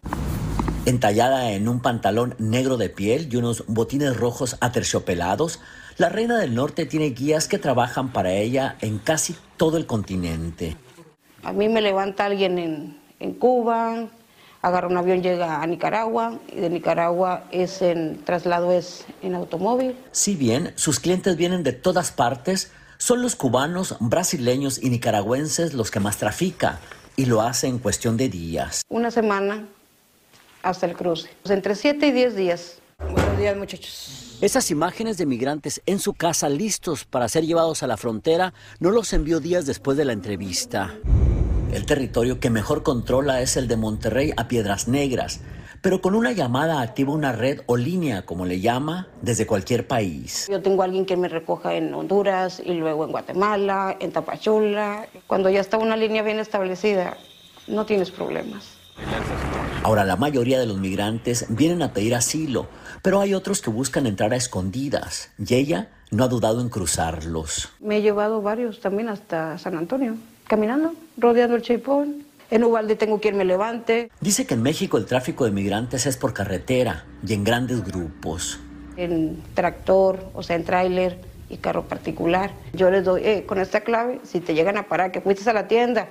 Entallada 0.84 1.52
en 1.52 1.68
un 1.68 1.80
pantalón 1.80 2.34
negro 2.38 2.76
de 2.76 2.90
piel 2.90 3.28
y 3.32 3.36
unos 3.36 3.64
botines 3.66 4.14
rojos 4.14 4.58
aterciopelados, 4.60 5.60
la 5.96 6.10
reina 6.10 6.38
del 6.38 6.54
norte 6.54 6.84
tiene 6.84 7.10
guías 7.10 7.48
que 7.48 7.58
trabajan 7.58 8.12
para 8.12 8.32
ella 8.32 8.76
en 8.82 8.98
casi 8.98 9.36
todo 9.56 9.78
el 9.78 9.86
continente. 9.86 10.76
A 11.42 11.52
mí 11.52 11.68
me 11.70 11.80
levanta 11.80 12.26
alguien 12.26 12.58
en, 12.58 12.98
en 13.20 13.32
Cuba, 13.32 14.10
agarra 14.62 14.88
un 14.88 14.96
avión, 14.96 15.22
llega 15.22 15.62
a 15.62 15.66
Nicaragua 15.66 16.38
y 16.48 16.56
de 16.56 16.70
Nicaragua 16.70 17.44
es 17.50 17.82
en 17.82 18.22
traslado 18.24 18.72
es 18.72 19.04
en 19.22 19.34
automóvil. 19.34 19.96
Si 20.12 20.34
bien 20.34 20.72
sus 20.76 21.00
clientes 21.00 21.36
vienen 21.36 21.62
de 21.62 21.72
todas 21.72 22.12
partes, 22.12 22.72
son 22.98 23.22
los 23.22 23.36
cubanos, 23.36 23.96
brasileños 24.00 24.82
y 24.82 24.90
nicaragüenses 24.90 25.74
los 25.74 25.90
que 25.90 26.00
más 26.00 26.16
trafica 26.16 26.80
y 27.16 27.26
lo 27.26 27.42
hace 27.42 27.66
en 27.66 27.78
cuestión 27.78 28.16
de 28.16 28.28
días. 28.28 28.82
Una 28.88 29.10
semana 29.10 29.66
hasta 30.62 30.86
el 30.86 30.94
cruce. 30.94 31.28
Pues 31.42 31.54
entre 31.54 31.74
7 31.74 32.06
y 32.06 32.12
10 32.12 32.36
días. 32.36 32.78
Buenos 32.98 33.38
días, 33.38 33.56
muchachos. 33.56 34.38
Esas 34.40 34.70
imágenes 34.70 35.16
de 35.16 35.26
migrantes 35.26 35.80
en 35.86 35.98
su 35.98 36.12
casa 36.12 36.48
listos 36.48 37.04
para 37.04 37.28
ser 37.28 37.46
llevados 37.46 37.82
a 37.82 37.86
la 37.86 37.96
frontera 37.96 38.52
no 38.80 38.90
los 38.90 39.12
envió 39.12 39.40
días 39.40 39.66
después 39.66 39.96
de 39.96 40.04
la 40.04 40.12
entrevista. 40.12 40.94
El 41.72 41.84
territorio 41.84 42.40
que 42.40 42.48
mejor 42.50 42.82
controla 42.82 43.40
es 43.40 43.56
el 43.56 43.68
de 43.68 43.76
Monterrey 43.76 44.32
a 44.36 44.48
Piedras 44.48 44.88
Negras, 44.88 45.40
pero 45.82 46.00
con 46.00 46.14
una 46.14 46.32
llamada 46.32 46.80
activa 46.80 47.12
una 47.12 47.32
red 47.32 47.60
o 47.66 47.76
línea, 47.76 48.24
como 48.24 48.46
le 48.46 48.60
llama, 48.60 49.08
desde 49.20 49.46
cualquier 49.46 49.86
país. 49.86 50.46
Yo 50.50 50.62
tengo 50.62 50.82
a 50.82 50.86
alguien 50.86 51.04
que 51.04 51.16
me 51.16 51.28
recoja 51.28 51.74
en 51.74 51.92
Honduras 51.92 52.62
y 52.64 52.74
luego 52.74 53.04
en 53.04 53.10
Guatemala, 53.10 53.96
en 54.00 54.12
Tapachula. 54.12 55.06
Cuando 55.26 55.50
ya 55.50 55.60
está 55.60 55.76
una 55.76 55.96
línea 55.96 56.22
bien 56.22 56.38
establecida, 56.38 57.16
no 57.66 57.84
tienes 57.84 58.10
problemas. 58.10 58.76
Ahora 59.82 60.04
la 60.04 60.16
mayoría 60.16 60.58
de 60.58 60.66
los 60.66 60.78
migrantes 60.78 61.46
vienen 61.48 61.82
a 61.82 61.92
pedir 61.92 62.14
asilo, 62.14 62.66
pero 63.02 63.20
hay 63.20 63.34
otros 63.34 63.60
que 63.60 63.70
buscan 63.70 64.06
entrar 64.06 64.32
a 64.32 64.36
escondidas 64.36 65.30
y 65.38 65.54
ella 65.54 65.90
no 66.10 66.24
ha 66.24 66.28
dudado 66.28 66.60
en 66.60 66.68
cruzarlos. 66.68 67.68
Me 67.80 67.98
he 67.98 68.02
llevado 68.02 68.40
varios 68.40 68.80
también 68.80 69.08
hasta 69.08 69.58
San 69.58 69.76
Antonio, 69.76 70.16
caminando, 70.46 70.94
rodeando 71.16 71.56
el 71.56 71.62
Chaipón. 71.62 72.24
En 72.50 72.62
Ubalde 72.62 72.94
tengo 72.94 73.20
quien 73.20 73.36
me 73.36 73.44
levante. 73.44 74.10
Dice 74.20 74.46
que 74.46 74.54
en 74.54 74.62
México 74.62 74.98
el 74.98 75.06
tráfico 75.06 75.44
de 75.44 75.50
migrantes 75.50 76.06
es 76.06 76.16
por 76.16 76.32
carretera 76.32 77.04
y 77.26 77.32
en 77.32 77.42
grandes 77.42 77.84
grupos. 77.84 78.60
En 78.96 79.42
tractor, 79.54 80.30
o 80.32 80.42
sea, 80.42 80.56
en 80.56 80.64
tráiler 80.64 81.18
y 81.50 81.56
carro 81.56 81.88
particular. 81.88 82.52
Yo 82.72 82.90
les 82.90 83.04
doy, 83.04 83.22
eh, 83.24 83.44
con 83.46 83.58
esta 83.58 83.80
clave, 83.80 84.20
si 84.22 84.40
te 84.40 84.54
llegan 84.54 84.76
a 84.76 84.84
parar, 84.84 85.10
que 85.10 85.20
fuiste 85.20 85.48
a 85.50 85.52
la 85.52 85.66
tienda 85.66 86.08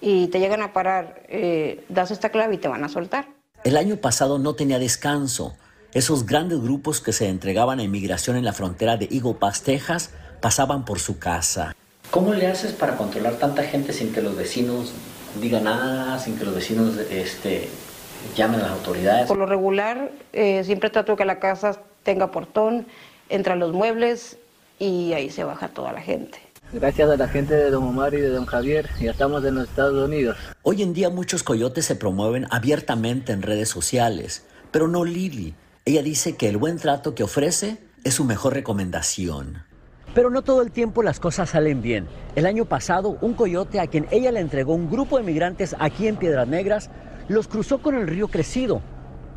y 0.00 0.26
te 0.26 0.40
llegan 0.40 0.60
a 0.62 0.72
parar, 0.72 1.22
eh, 1.28 1.84
das 1.88 2.10
esta 2.10 2.30
clave 2.30 2.56
y 2.56 2.58
te 2.58 2.68
van 2.68 2.84
a 2.84 2.88
soltar. 2.88 3.28
El 3.64 3.76
año 3.76 3.96
pasado 3.96 4.38
no 4.38 4.54
tenía 4.54 4.78
descanso. 4.78 5.56
Esos 5.92 6.26
grandes 6.26 6.60
grupos 6.60 7.00
que 7.00 7.12
se 7.12 7.28
entregaban 7.28 7.78
a 7.78 7.82
inmigración 7.82 8.36
en 8.36 8.44
la 8.44 8.52
frontera 8.52 8.96
de 8.96 9.08
Eagle 9.10 9.34
Pass, 9.34 9.62
Texas, 9.62 10.10
pasaban 10.40 10.84
por 10.84 10.98
su 10.98 11.18
casa. 11.18 11.74
¿Cómo 12.10 12.34
le 12.34 12.46
haces 12.46 12.72
para 12.72 12.96
controlar 12.96 13.34
tanta 13.34 13.62
gente 13.62 13.92
sin 13.92 14.12
que 14.12 14.22
los 14.22 14.36
vecinos 14.36 14.92
digan 15.40 15.64
nada, 15.64 16.18
sin 16.18 16.38
que 16.38 16.44
los 16.44 16.54
vecinos 16.54 16.96
este, 17.10 17.68
llamen 18.36 18.60
a 18.60 18.64
las 18.64 18.72
autoridades? 18.72 19.26
Por 19.26 19.38
lo 19.38 19.46
regular, 19.46 20.10
eh, 20.32 20.62
siempre 20.64 20.90
trato 20.90 21.16
que 21.16 21.24
la 21.24 21.38
casa 21.38 21.80
tenga 22.02 22.30
portón, 22.30 22.86
entran 23.28 23.58
los 23.58 23.72
muebles 23.72 24.38
y 24.78 25.12
ahí 25.12 25.30
se 25.30 25.44
baja 25.44 25.68
toda 25.68 25.92
la 25.92 26.00
gente. 26.00 26.38
Gracias 26.72 27.08
a 27.08 27.16
la 27.16 27.28
gente 27.28 27.54
de 27.54 27.70
Don 27.70 27.84
Omar 27.84 28.14
y 28.14 28.20
de 28.20 28.28
Don 28.28 28.46
Javier, 28.46 28.88
ya 29.00 29.12
estamos 29.12 29.44
en 29.44 29.54
los 29.54 29.68
Estados 29.68 30.08
Unidos. 30.08 30.36
Hoy 30.62 30.82
en 30.82 30.94
día 30.94 31.10
muchos 31.10 31.42
coyotes 31.42 31.84
se 31.84 31.94
promueven 31.94 32.46
abiertamente 32.50 33.32
en 33.32 33.42
redes 33.42 33.68
sociales, 33.68 34.44
pero 34.72 34.88
no 34.88 35.04
Lili. 35.04 35.54
Ella 35.84 36.02
dice 36.02 36.36
que 36.36 36.48
el 36.48 36.56
buen 36.56 36.78
trato 36.78 37.14
que 37.14 37.22
ofrece 37.22 37.78
es 38.02 38.14
su 38.14 38.24
mejor 38.24 38.54
recomendación. 38.54 39.62
Pero 40.16 40.30
no 40.30 40.40
todo 40.40 40.62
el 40.62 40.70
tiempo 40.72 41.02
las 41.02 41.20
cosas 41.20 41.50
salen 41.50 41.82
bien. 41.82 42.08
El 42.36 42.46
año 42.46 42.64
pasado, 42.64 43.18
un 43.20 43.34
coyote 43.34 43.80
a 43.80 43.86
quien 43.86 44.06
ella 44.10 44.32
le 44.32 44.40
entregó 44.40 44.72
un 44.72 44.90
grupo 44.90 45.18
de 45.18 45.22
migrantes 45.22 45.76
aquí 45.78 46.08
en 46.08 46.16
Piedras 46.16 46.48
Negras 46.48 46.88
los 47.28 47.48
cruzó 47.48 47.82
con 47.82 47.94
el 47.96 48.06
río 48.06 48.28
crecido 48.28 48.80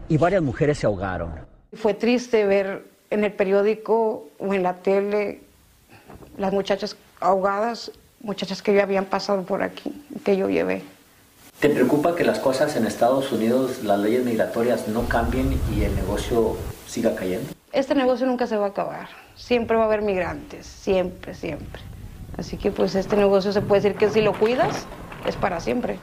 y 0.07 0.15
varias 0.15 0.41
mujeres 0.41 0.77
se 0.77 0.85
ahogaron. 0.85 1.33
Fue 1.73 1.93
triste 1.93 2.45
ver 2.45 2.85
en 3.09 3.25
el 3.25 3.33
periódico 3.33 4.29
o 4.39 4.53
en 4.53 4.63
la 4.63 4.75
tele 4.75 5.41
las 6.37 6.53
muchachas 6.53 6.95
ahogadas, 7.19 7.91
muchachas 8.21 8.61
que 8.61 8.73
ya 8.73 8.83
habían 8.83 9.03
pasado 9.03 9.43
por 9.43 9.61
aquí, 9.61 9.91
que 10.23 10.37
yo 10.37 10.47
llevé. 10.47 10.81
¿Te 11.59 11.69
preocupa 11.69 12.15
que 12.15 12.23
las 12.23 12.39
cosas 12.39 12.77
en 12.77 12.85
Estados 12.85 13.33
Unidos, 13.33 13.83
las 13.83 13.99
leyes 13.99 14.23
migratorias 14.23 14.87
no 14.87 15.09
cambien 15.09 15.59
y 15.75 15.83
el 15.83 15.93
negocio 15.93 16.55
siga 16.89 17.15
cayendo? 17.15 17.49
Este 17.71 17.93
negocio 17.93 18.25
nunca 18.25 18.47
se 18.47 18.57
va 18.57 18.65
a 18.65 18.69
acabar. 18.69 19.07
Siempre 19.35 19.77
va 19.77 19.83
a 19.83 19.85
haber 19.85 20.01
migrantes, 20.01 20.65
siempre, 20.65 21.35
siempre. 21.35 21.81
Así 22.37 22.57
que 22.57 22.71
pues 22.71 22.95
este 22.95 23.15
negocio 23.15 23.51
se 23.51 23.61
puede 23.61 23.81
decir 23.81 23.97
que 23.97 24.09
si 24.09 24.21
lo 24.21 24.33
cuidas, 24.33 24.85
es 25.27 25.35
para 25.35 25.59
siempre. 25.59 25.99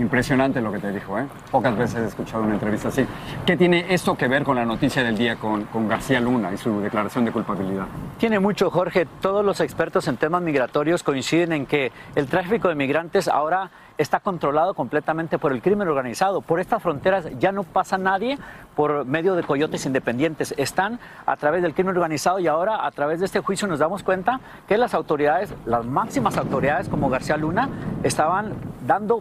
Impresionante 0.00 0.62
lo 0.62 0.72
que 0.72 0.78
te 0.78 0.92
dijo, 0.92 1.18
¿eh? 1.18 1.26
Pocas 1.50 1.76
veces 1.76 1.96
he 1.96 2.06
escuchado 2.06 2.42
una 2.42 2.54
entrevista 2.54 2.88
así. 2.88 3.04
¿Qué 3.44 3.54
tiene 3.54 3.84
esto 3.90 4.16
que 4.16 4.28
ver 4.28 4.44
con 4.44 4.56
la 4.56 4.64
noticia 4.64 5.04
del 5.04 5.18
día 5.18 5.36
con, 5.36 5.66
García 5.88 6.20
Luna 6.20 6.50
y 6.54 6.56
su 6.56 6.80
declaración 6.80 7.26
de 7.26 7.32
culpabilidad? 7.32 7.84
Tiene 8.16 8.40
mucho, 8.40 8.70
Jorge. 8.70 9.06
Todos 9.20 9.44
los 9.44 9.60
expertos 9.60 10.08
en 10.08 10.16
temas 10.16 10.40
migratorios 10.40 11.02
coinciden 11.02 11.52
en 11.52 11.66
que 11.66 11.92
el 12.14 12.28
tráfico 12.28 12.68
de 12.68 12.76
migrantes 12.76 13.28
ahora 13.28 13.70
está 13.98 14.20
controlado 14.20 14.72
completamente 14.72 15.38
por 15.38 15.52
el 15.52 15.60
crimen 15.60 15.86
organizado. 15.86 16.40
Por 16.40 16.58
estas 16.58 16.82
fronteras 16.82 17.26
ya 17.38 17.52
no 17.52 17.64
pasa 17.64 17.98
nadie 17.98 18.38
por 18.74 19.04
medio 19.04 19.34
de 19.34 19.42
coyotes 19.42 19.84
independientes. 19.84 20.54
Están 20.56 20.98
a 21.26 21.36
través 21.36 21.60
del 21.60 21.74
crimen 21.74 21.94
organizado 21.94 22.38
y 22.38 22.46
ahora 22.46 22.86
a 22.86 22.90
través 22.92 23.20
de 23.20 23.26
este 23.26 23.40
juicio 23.40 23.68
nos 23.68 23.78
damos 23.78 24.02
cuenta 24.02 24.40
que 24.66 24.78
las 24.78 24.94
autoridades, 24.94 25.52
las 25.66 25.84
máximas 25.84 26.38
autoridades 26.38 26.88
como 26.88 27.10
García 27.10 27.36
Luna, 27.36 27.68
estaban 28.02 28.54
dando 28.86 29.20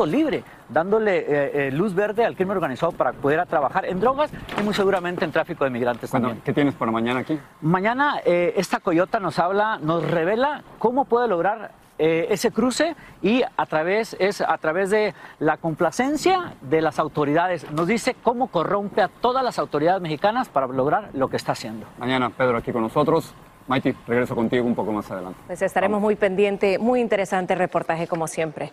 paso 0.00 0.06
libre, 0.06 0.42
dándole 0.68 1.18
eh, 1.18 1.68
eh, 1.68 1.70
luz 1.70 1.94
verde 1.94 2.24
al 2.24 2.34
crimen 2.34 2.56
organizado 2.56 2.92
para 2.92 3.12
poder 3.12 3.44
trabajar 3.46 3.84
en 3.84 4.00
drogas 4.00 4.30
y 4.58 4.62
muy 4.62 4.72
seguramente 4.72 5.24
en 5.24 5.32
tráfico 5.32 5.64
de 5.64 5.70
migrantes 5.70 6.10
Bueno, 6.10 6.28
también. 6.28 6.44
¿Qué 6.44 6.52
tienes 6.52 6.74
para 6.74 6.90
mañana 6.90 7.20
aquí? 7.20 7.38
Mañana 7.60 8.20
eh, 8.24 8.54
esta 8.56 8.80
coyota 8.80 9.20
nos 9.20 9.38
habla, 9.38 9.78
nos 9.78 10.08
revela 10.10 10.62
cómo 10.78 11.04
puede 11.04 11.28
lograr 11.28 11.72
eh, 11.98 12.28
ese 12.30 12.50
cruce 12.50 12.96
y 13.20 13.42
a 13.42 13.66
través, 13.66 14.16
es 14.18 14.40
a 14.40 14.56
través 14.56 14.88
de 14.88 15.12
la 15.38 15.58
complacencia 15.58 16.54
de 16.62 16.80
las 16.80 16.98
autoridades. 16.98 17.70
Nos 17.72 17.86
dice 17.86 18.16
cómo 18.22 18.46
corrompe 18.46 19.02
a 19.02 19.08
todas 19.08 19.44
las 19.44 19.58
autoridades 19.58 20.00
mexicanas 20.00 20.48
para 20.48 20.66
lograr 20.66 21.10
lo 21.12 21.28
que 21.28 21.36
está 21.36 21.52
haciendo. 21.52 21.86
Mañana 21.98 22.30
Pedro 22.30 22.56
aquí 22.56 22.72
con 22.72 22.82
nosotros. 22.82 23.34
Maiti, 23.68 23.94
regreso 24.08 24.34
contigo 24.34 24.66
un 24.66 24.74
poco 24.74 24.92
más 24.92 25.10
adelante. 25.10 25.38
Pues 25.46 25.62
estaremos 25.62 26.00
muy 26.00 26.16
pendiente, 26.16 26.78
muy 26.78 27.00
interesante 27.00 27.52
el 27.52 27.58
reportaje 27.58 28.08
como 28.08 28.26
siempre. 28.26 28.72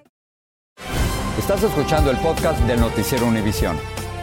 Estás 1.37 1.63
escuchando 1.63 2.11
el 2.11 2.17
podcast 2.17 2.59
del 2.63 2.81
noticiero 2.81 3.25
Univisión. 3.25 3.77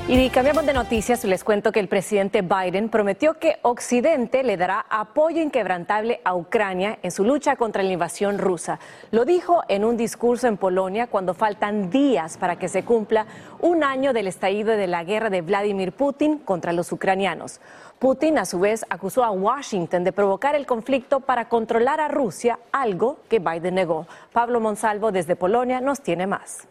Y 0.08 0.28
cambiamos 0.28 0.66
de 0.66 0.74
noticias, 0.74 1.24
les 1.24 1.42
cuento 1.42 1.72
que 1.72 1.80
el 1.80 1.88
presidente 1.88 2.42
Biden 2.42 2.90
prometió 2.90 3.38
que 3.38 3.58
Occidente 3.62 4.42
le 4.42 4.58
dará 4.58 4.84
apoyo 4.88 5.42
inquebrantable 5.42 6.20
a 6.24 6.34
Ucrania 6.34 6.98
en 7.02 7.10
su 7.10 7.24
lucha 7.24 7.56
contra 7.56 7.82
la 7.82 7.92
invasión 7.92 8.38
rusa. 8.38 8.78
Lo 9.10 9.24
dijo 9.24 9.62
en 9.68 9.84
un 9.84 9.96
discurso 9.96 10.48
en 10.48 10.58
Polonia 10.58 11.06
cuando 11.06 11.32
faltan 11.32 11.90
días 11.90 12.36
para 12.36 12.56
que 12.56 12.68
se 12.68 12.84
cumpla 12.84 13.26
un 13.60 13.84
año 13.84 14.12
del 14.12 14.28
estallido 14.28 14.72
de 14.76 14.86
la 14.86 15.04
guerra 15.04 15.30
de 15.30 15.42
Vladimir 15.42 15.92
Putin 15.92 16.38
contra 16.38 16.72
los 16.72 16.92
ucranianos. 16.92 17.60
Putin, 17.98 18.38
a 18.38 18.44
su 18.44 18.60
vez, 18.60 18.86
acusó 18.90 19.24
a 19.24 19.30
Washington 19.30 20.04
de 20.04 20.12
provocar 20.12 20.54
el 20.54 20.66
conflicto 20.66 21.20
para 21.20 21.48
controlar 21.48 22.00
a 22.00 22.08
Rusia, 22.08 22.58
algo 22.70 23.18
que 23.28 23.40
Biden 23.40 23.74
negó. 23.74 24.06
Pablo 24.32 24.60
Monsalvo 24.60 25.10
desde 25.10 25.36
Polonia 25.36 25.80
nos 25.80 26.00
tiene 26.00 26.26
más. 26.26 26.68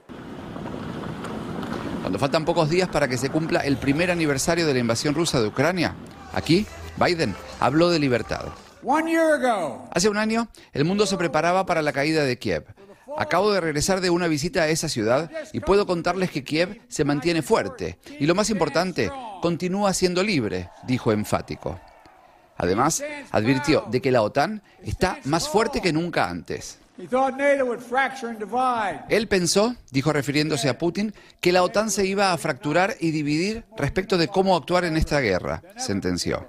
Cuando 2.08 2.20
faltan 2.20 2.46
pocos 2.46 2.70
días 2.70 2.88
para 2.88 3.10
que 3.10 3.18
se 3.18 3.30
cumpla 3.30 3.60
el 3.60 3.76
primer 3.76 4.12
aniversario 4.12 4.66
de 4.66 4.72
la 4.72 4.80
invasión 4.80 5.14
rusa 5.14 5.42
de 5.42 5.48
Ucrania, 5.50 5.94
aquí 6.32 6.66
Biden 6.96 7.36
habló 7.60 7.90
de 7.90 8.00
libertad. 8.00 8.46
Hace 9.92 10.08
un 10.08 10.16
año, 10.16 10.48
el 10.72 10.86
mundo 10.86 11.06
se 11.06 11.18
preparaba 11.18 11.66
para 11.66 11.82
la 11.82 11.92
caída 11.92 12.24
de 12.24 12.40
Kiev. 12.40 12.64
Acabo 13.18 13.52
de 13.52 13.60
regresar 13.60 14.00
de 14.00 14.10
una 14.10 14.28
visita 14.28 14.62
a 14.62 14.70
esa 14.70 14.88
ciudad 14.88 15.30
y 15.52 15.60
puedo 15.60 15.86
contarles 15.86 16.32
que 16.32 16.46
Kiev 16.46 16.80
se 16.88 17.04
mantiene 17.04 17.42
fuerte 17.42 18.00
y 18.18 18.26
lo 18.26 18.36
más 18.36 18.50
importante, 18.52 19.12
continúa 19.42 19.94
siendo 19.94 20.24
libre, 20.24 20.70
dijo 20.88 21.12
enfático. 21.12 21.78
Además, 22.56 23.04
advirtió 23.32 23.84
de 23.92 24.02
que 24.02 24.14
la 24.14 24.22
OTAN 24.22 24.64
está 24.82 25.20
más 25.26 25.50
fuerte 25.50 25.82
que 25.82 25.92
nunca 25.92 26.30
antes. 26.30 26.80
Él 29.10 29.28
pensó, 29.28 29.76
dijo 29.92 30.12
refiriéndose 30.12 30.68
a 30.68 30.78
Putin, 30.78 31.14
que 31.42 31.52
la 31.52 31.64
OTAN 31.64 31.92
se 31.92 32.06
iba 32.06 32.34
a 32.34 32.38
fracturar 32.38 32.96
y 33.00 33.12
dividir 33.12 33.66
respecto 33.78 34.18
de 34.18 34.28
cómo 34.28 34.56
actuar 34.56 34.84
en 34.84 34.98
esta 34.98 35.20
guerra, 35.20 35.62
sentenció. 35.78 36.48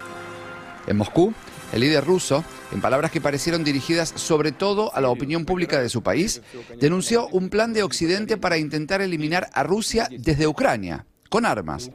En 0.86 0.96
Moscú, 0.96 1.34
el 1.72 1.80
líder 1.80 2.04
ruso, 2.04 2.44
en 2.72 2.80
palabras 2.80 3.10
que 3.10 3.20
parecieron 3.20 3.62
dirigidas 3.62 4.12
sobre 4.16 4.52
todo 4.52 4.94
a 4.94 5.02
la 5.02 5.10
opinión 5.10 5.44
pública 5.44 5.80
de 5.80 5.90
su 5.90 6.02
país, 6.02 6.40
denunció 6.80 7.28
un 7.28 7.50
plan 7.50 7.74
de 7.74 7.82
Occidente 7.82 8.38
para 8.38 8.56
intentar 8.56 9.02
eliminar 9.02 9.50
a 9.52 9.64
Rusia 9.64 10.08
desde 10.10 10.46
Ucrania 10.46 11.04
con 11.28 11.46
armas. 11.46 11.90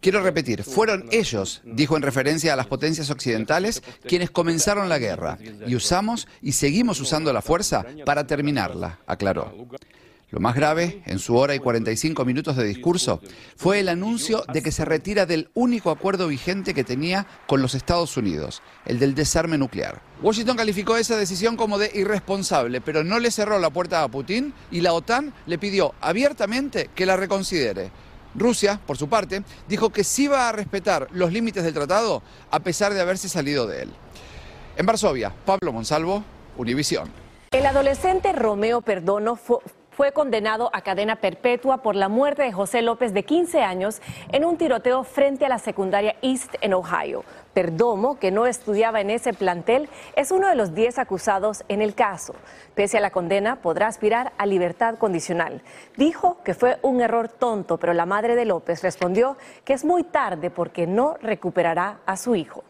Quiero 0.00 0.22
repetir, 0.22 0.64
fueron 0.64 1.06
ellos, 1.12 1.62
dijo 1.64 1.96
en 1.96 2.02
referencia 2.02 2.52
a 2.52 2.56
las 2.56 2.66
potencias 2.66 3.10
occidentales, 3.10 3.82
quienes 4.06 4.30
comenzaron 4.30 4.88
la 4.88 4.98
guerra 4.98 5.38
y 5.66 5.76
usamos 5.76 6.26
y 6.40 6.52
seguimos 6.52 7.00
usando 7.00 7.32
la 7.32 7.42
fuerza 7.42 7.84
para 8.04 8.26
terminarla, 8.26 8.98
aclaró. 9.06 9.54
Lo 10.32 10.40
más 10.40 10.54
grave, 10.54 11.02
en 11.04 11.18
su 11.18 11.36
hora 11.36 11.54
y 11.54 11.58
45 11.58 12.24
minutos 12.24 12.56
de 12.56 12.64
discurso, 12.64 13.20
fue 13.54 13.80
el 13.80 13.90
anuncio 13.90 14.42
de 14.50 14.62
que 14.62 14.72
se 14.72 14.86
retira 14.86 15.26
del 15.26 15.50
único 15.52 15.90
acuerdo 15.90 16.26
vigente 16.26 16.72
que 16.72 16.84
tenía 16.84 17.26
con 17.46 17.60
los 17.60 17.74
Estados 17.74 18.16
Unidos, 18.16 18.62
el 18.86 18.98
del 18.98 19.14
desarme 19.14 19.58
nuclear. 19.58 20.00
Washington 20.22 20.56
calificó 20.56 20.96
esa 20.96 21.18
decisión 21.18 21.54
como 21.58 21.76
de 21.76 21.90
irresponsable, 21.92 22.80
pero 22.80 23.04
no 23.04 23.18
le 23.18 23.30
cerró 23.30 23.58
la 23.58 23.68
puerta 23.68 24.02
a 24.02 24.08
Putin 24.08 24.54
y 24.70 24.80
la 24.80 24.94
OTAN 24.94 25.34
le 25.44 25.58
pidió 25.58 25.94
abiertamente 26.00 26.88
que 26.94 27.04
la 27.04 27.18
reconsidere. 27.18 27.90
Rusia, 28.34 28.80
por 28.86 28.96
su 28.96 29.10
parte, 29.10 29.42
dijo 29.68 29.90
que 29.90 30.02
sí 30.02 30.28
va 30.28 30.48
a 30.48 30.52
respetar 30.52 31.08
los 31.10 31.30
límites 31.30 31.62
del 31.62 31.74
tratado 31.74 32.22
a 32.50 32.60
pesar 32.60 32.94
de 32.94 33.02
haberse 33.02 33.28
salido 33.28 33.66
de 33.66 33.82
él. 33.82 33.90
En 34.78 34.86
Varsovia, 34.86 35.30
Pablo 35.44 35.74
Monsalvo, 35.74 36.24
Univisión. 36.56 37.10
El 37.50 37.66
adolescente 37.66 38.32
Romeo 38.32 38.80
Perdono 38.80 39.36
fue 39.36 39.58
fue 40.02 40.10
condenado 40.10 40.68
a 40.72 40.80
cadena 40.80 41.14
perpetua 41.14 41.76
por 41.76 41.94
la 41.94 42.08
muerte 42.08 42.42
de 42.42 42.50
José 42.50 42.82
López 42.82 43.14
de 43.14 43.22
15 43.22 43.62
años 43.62 44.02
en 44.32 44.44
un 44.44 44.56
tiroteo 44.56 45.04
frente 45.04 45.46
a 45.46 45.48
la 45.48 45.60
secundaria 45.60 46.16
East 46.22 46.56
en 46.60 46.74
Ohio. 46.74 47.22
Perdomo, 47.54 48.18
que 48.18 48.32
no 48.32 48.46
estudiaba 48.46 49.00
en 49.00 49.10
ese 49.10 49.32
plantel, 49.32 49.88
es 50.16 50.32
uno 50.32 50.48
de 50.48 50.56
los 50.56 50.74
10 50.74 50.98
acusados 50.98 51.62
en 51.68 51.82
el 51.82 51.94
caso. 51.94 52.34
Pese 52.74 52.98
a 52.98 53.00
la 53.00 53.10
condena, 53.10 53.62
podrá 53.62 53.86
aspirar 53.86 54.32
a 54.38 54.46
libertad 54.46 54.96
condicional. 54.96 55.62
Dijo 55.96 56.38
que 56.42 56.54
fue 56.54 56.80
un 56.82 57.00
error 57.00 57.28
tonto, 57.28 57.78
pero 57.78 57.92
la 57.92 58.04
madre 58.04 58.34
de 58.34 58.44
López 58.44 58.82
respondió 58.82 59.36
que 59.64 59.72
es 59.72 59.84
muy 59.84 60.02
tarde 60.02 60.50
porque 60.50 60.88
no 60.88 61.14
recuperará 61.22 62.00
a 62.06 62.16
su 62.16 62.34
hijo. 62.34 62.64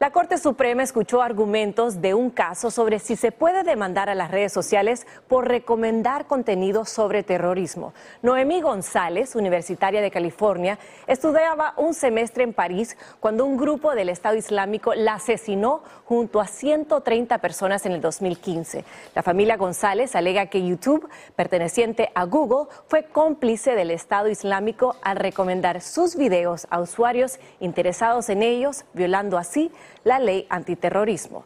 La 0.00 0.12
Corte 0.12 0.38
Suprema 0.38 0.82
escuchó 0.82 1.20
argumentos 1.20 2.00
de 2.00 2.14
un 2.14 2.30
caso 2.30 2.70
sobre 2.70 3.00
si 3.00 3.16
se 3.16 3.32
puede 3.32 3.64
demandar 3.64 4.08
a 4.08 4.14
las 4.14 4.30
redes 4.30 4.50
sociales 4.50 5.06
por 5.28 5.46
recomendar 5.46 6.26
contenido 6.26 6.86
sobre 6.86 7.22
terrorismo. 7.22 7.92
Noemí 8.22 8.62
González, 8.62 9.36
universitaria 9.36 10.00
de 10.00 10.10
California, 10.10 10.78
estudiaba 11.06 11.74
un 11.76 11.92
semestre 11.92 12.44
en 12.44 12.54
París 12.54 12.96
cuando 13.20 13.44
un 13.44 13.58
grupo 13.58 13.94
del 13.94 14.08
Estado 14.08 14.36
Islámico 14.36 14.94
la 14.94 15.16
asesinó 15.16 15.82
junto 16.06 16.40
a 16.40 16.46
130 16.46 17.36
personas 17.36 17.84
en 17.84 17.92
el 17.92 18.00
2015. 18.00 18.86
La 19.14 19.22
familia 19.22 19.58
González 19.58 20.16
alega 20.16 20.46
que 20.46 20.66
YouTube, 20.66 21.10
perteneciente 21.36 22.10
a 22.14 22.24
Google, 22.24 22.74
fue 22.88 23.04
cómplice 23.04 23.74
del 23.74 23.90
Estado 23.90 24.30
Islámico 24.30 24.96
al 25.02 25.16
recomendar 25.18 25.82
sus 25.82 26.16
videos 26.16 26.66
a 26.70 26.80
usuarios 26.80 27.38
interesados 27.60 28.30
en 28.30 28.42
ellos, 28.42 28.86
violando 28.94 29.36
así 29.36 29.70
la 30.04 30.18
ley 30.18 30.46
antiterrorismo. 30.48 31.44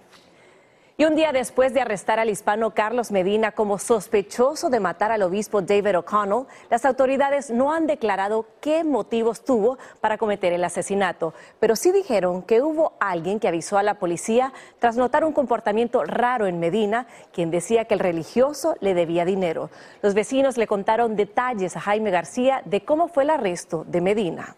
Y 0.96 1.06
un 1.06 1.16
día 1.16 1.32
después 1.32 1.74
de 1.74 1.80
arrestar 1.80 2.20
al 2.20 2.30
hispano 2.30 2.72
Carlos 2.72 3.10
Medina 3.10 3.50
como 3.50 3.80
sospechoso 3.80 4.70
de 4.70 4.78
matar 4.78 5.10
al 5.10 5.22
obispo 5.22 5.60
David 5.60 5.98
O'Connell, 5.98 6.46
las 6.70 6.84
autoridades 6.84 7.50
no 7.50 7.72
han 7.72 7.88
declarado 7.88 8.46
qué 8.60 8.84
motivos 8.84 9.44
tuvo 9.44 9.76
para 10.00 10.18
cometer 10.18 10.52
el 10.52 10.62
asesinato, 10.62 11.34
pero 11.58 11.74
sí 11.74 11.90
dijeron 11.90 12.42
que 12.42 12.62
hubo 12.62 12.92
alguien 13.00 13.40
que 13.40 13.48
avisó 13.48 13.76
a 13.76 13.82
la 13.82 13.98
policía 13.98 14.52
tras 14.78 14.96
notar 14.96 15.24
un 15.24 15.32
comportamiento 15.32 16.04
raro 16.04 16.46
en 16.46 16.60
Medina, 16.60 17.08
quien 17.32 17.50
decía 17.50 17.86
que 17.86 17.94
el 17.94 18.00
religioso 18.00 18.76
le 18.78 18.94
debía 18.94 19.24
dinero. 19.24 19.70
Los 20.00 20.14
vecinos 20.14 20.56
le 20.56 20.68
contaron 20.68 21.16
detalles 21.16 21.76
a 21.76 21.80
Jaime 21.80 22.12
García 22.12 22.62
de 22.66 22.84
cómo 22.84 23.08
fue 23.08 23.24
el 23.24 23.30
arresto 23.30 23.84
de 23.88 24.00
Medina. 24.00 24.54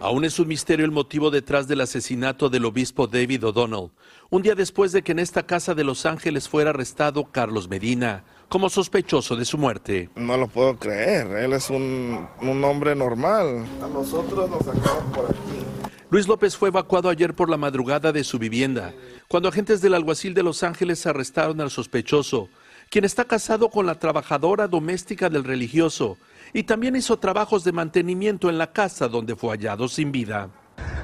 Aún 0.00 0.24
es 0.24 0.38
un 0.38 0.48
misterio 0.48 0.86
el 0.86 0.92
motivo 0.92 1.30
detrás 1.30 1.68
del 1.68 1.82
asesinato 1.82 2.48
del 2.48 2.64
obispo 2.64 3.06
David 3.06 3.44
O'Donnell, 3.44 3.90
un 4.30 4.40
día 4.40 4.54
después 4.54 4.92
de 4.92 5.02
que 5.02 5.12
en 5.12 5.18
esta 5.18 5.42
casa 5.42 5.74
de 5.74 5.84
Los 5.84 6.06
Ángeles 6.06 6.48
fuera 6.48 6.70
arrestado 6.70 7.24
Carlos 7.30 7.68
Medina 7.68 8.24
como 8.48 8.70
sospechoso 8.70 9.36
de 9.36 9.44
su 9.44 9.58
muerte. 9.58 10.08
No 10.16 10.38
lo 10.38 10.48
puedo 10.48 10.78
creer, 10.78 11.26
él 11.44 11.52
es 11.52 11.68
un, 11.68 12.26
hombre 12.40 12.94
normal. 12.96 13.66
A 13.82 13.88
nosotros 13.88 14.48
nos 14.48 14.64
sacaron 14.64 15.12
por 15.12 15.26
aquí. 15.26 15.92
Luis 16.08 16.26
López 16.26 16.56
fue 16.56 16.70
evacuado 16.70 17.10
ayer 17.10 17.34
por 17.34 17.50
la 17.50 17.58
madrugada 17.58 18.10
de 18.10 18.24
su 18.24 18.38
vivienda, 18.38 18.94
cuando 19.28 19.50
agentes 19.50 19.82
del 19.82 19.92
alguacil 19.92 20.32
de 20.32 20.42
Los 20.42 20.62
Ángeles 20.62 21.06
arrestaron 21.06 21.60
al 21.60 21.70
sospechoso, 21.70 22.48
quien 22.88 23.04
está 23.04 23.26
casado 23.26 23.68
con 23.68 23.84
la 23.84 23.98
trabajadora 23.98 24.66
doméstica 24.66 25.28
del 25.28 25.44
religioso 25.44 26.16
y 26.52 26.64
también 26.64 26.96
hizo 26.96 27.18
trabajos 27.18 27.64
de 27.64 27.72
mantenimiento 27.72 28.48
en 28.48 28.58
la 28.58 28.72
casa 28.72 29.08
donde 29.08 29.36
fue 29.36 29.50
hallado 29.50 29.88
sin 29.88 30.12
vida. 30.12 30.48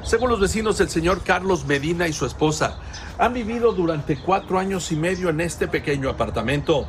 Según 0.03 0.31
los 0.31 0.41
vecinos, 0.41 0.81
el 0.81 0.89
señor 0.89 1.23
Carlos 1.23 1.67
Medina 1.67 2.07
y 2.09 2.13
su 2.13 2.27
esposa 2.27 2.79
han 3.19 3.35
vivido 3.35 3.73
durante 3.73 4.17
cuatro 4.17 4.59
años 4.59 4.93
y 4.93 4.97
medio 4.97 5.31
en 5.31 5.41
este 5.41 5.69
pequeño 5.69 6.09
apartamento, 6.09 6.87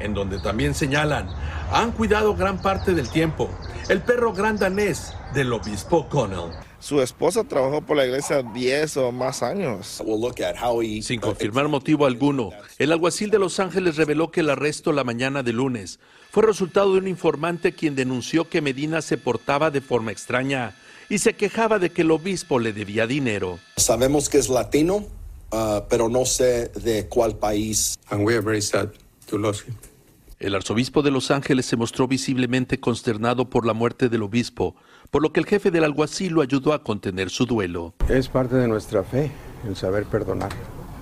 en 0.00 0.14
donde 0.14 0.38
también 0.38 0.74
señalan, 0.74 1.28
han 1.72 1.92
cuidado 1.92 2.34
gran 2.34 2.60
parte 2.60 2.94
del 2.94 3.08
tiempo 3.08 3.48
el 3.88 4.02
perro 4.02 4.34
gran 4.34 4.58
danés 4.58 5.14
del 5.32 5.52
obispo 5.52 6.08
Connell. 6.08 6.50
Su 6.80 7.00
esposa 7.02 7.44
trabajó 7.44 7.82
por 7.82 7.96
la 7.96 8.06
iglesia 8.06 8.42
10 8.42 8.96
o 8.98 9.12
más 9.12 9.42
años. 9.42 10.00
Sin 11.02 11.20
confirmar 11.20 11.68
motivo 11.68 12.06
alguno, 12.06 12.50
el 12.78 12.92
alguacil 12.92 13.30
de 13.30 13.38
Los 13.40 13.58
Ángeles 13.58 13.96
reveló 13.96 14.30
que 14.30 14.40
el 14.40 14.50
arresto 14.50 14.92
la 14.92 15.02
mañana 15.02 15.42
de 15.42 15.52
lunes 15.52 15.98
fue 16.30 16.44
resultado 16.44 16.92
de 16.92 16.98
un 17.00 17.08
informante 17.08 17.72
quien 17.72 17.96
denunció 17.96 18.48
que 18.48 18.60
Medina 18.60 19.02
se 19.02 19.18
portaba 19.18 19.70
de 19.70 19.80
forma 19.80 20.12
extraña 20.12 20.76
y 21.08 21.18
se 21.18 21.34
quejaba 21.34 21.78
de 21.78 21.90
que 21.90 22.02
el 22.02 22.10
obispo 22.12 22.58
le 22.60 22.72
debía 22.72 23.06
dinero. 23.06 23.58
Sabemos 23.76 24.28
que 24.28 24.38
es 24.38 24.48
latino, 24.48 25.06
uh, 25.52 25.80
pero 25.88 26.08
no 26.08 26.26
sé 26.26 26.68
de 26.68 27.08
cuál 27.08 27.36
país. 27.38 27.98
And 28.10 28.24
we 28.24 28.34
are 28.34 28.42
very 28.42 28.62
sad 28.62 28.90
to 29.26 29.36
lose 29.36 29.64
him. 29.66 29.74
El 30.38 30.54
arzobispo 30.54 31.02
de 31.02 31.10
Los 31.10 31.32
Ángeles 31.32 31.66
se 31.66 31.76
mostró 31.76 32.06
visiblemente 32.06 32.78
consternado 32.78 33.50
por 33.50 33.66
la 33.66 33.72
muerte 33.72 34.08
del 34.08 34.22
obispo, 34.22 34.76
por 35.10 35.22
lo 35.22 35.32
que 35.32 35.40
el 35.40 35.46
jefe 35.46 35.70
del 35.70 35.84
alguacil 35.84 36.34
lo 36.34 36.42
ayudó 36.42 36.72
a 36.72 36.82
contener 36.82 37.30
su 37.30 37.46
duelo. 37.46 37.94
Es 38.08 38.28
parte 38.28 38.56
de 38.56 38.68
nuestra 38.68 39.02
fe 39.02 39.30
el 39.66 39.76
saber 39.76 40.04
perdonar, 40.04 40.50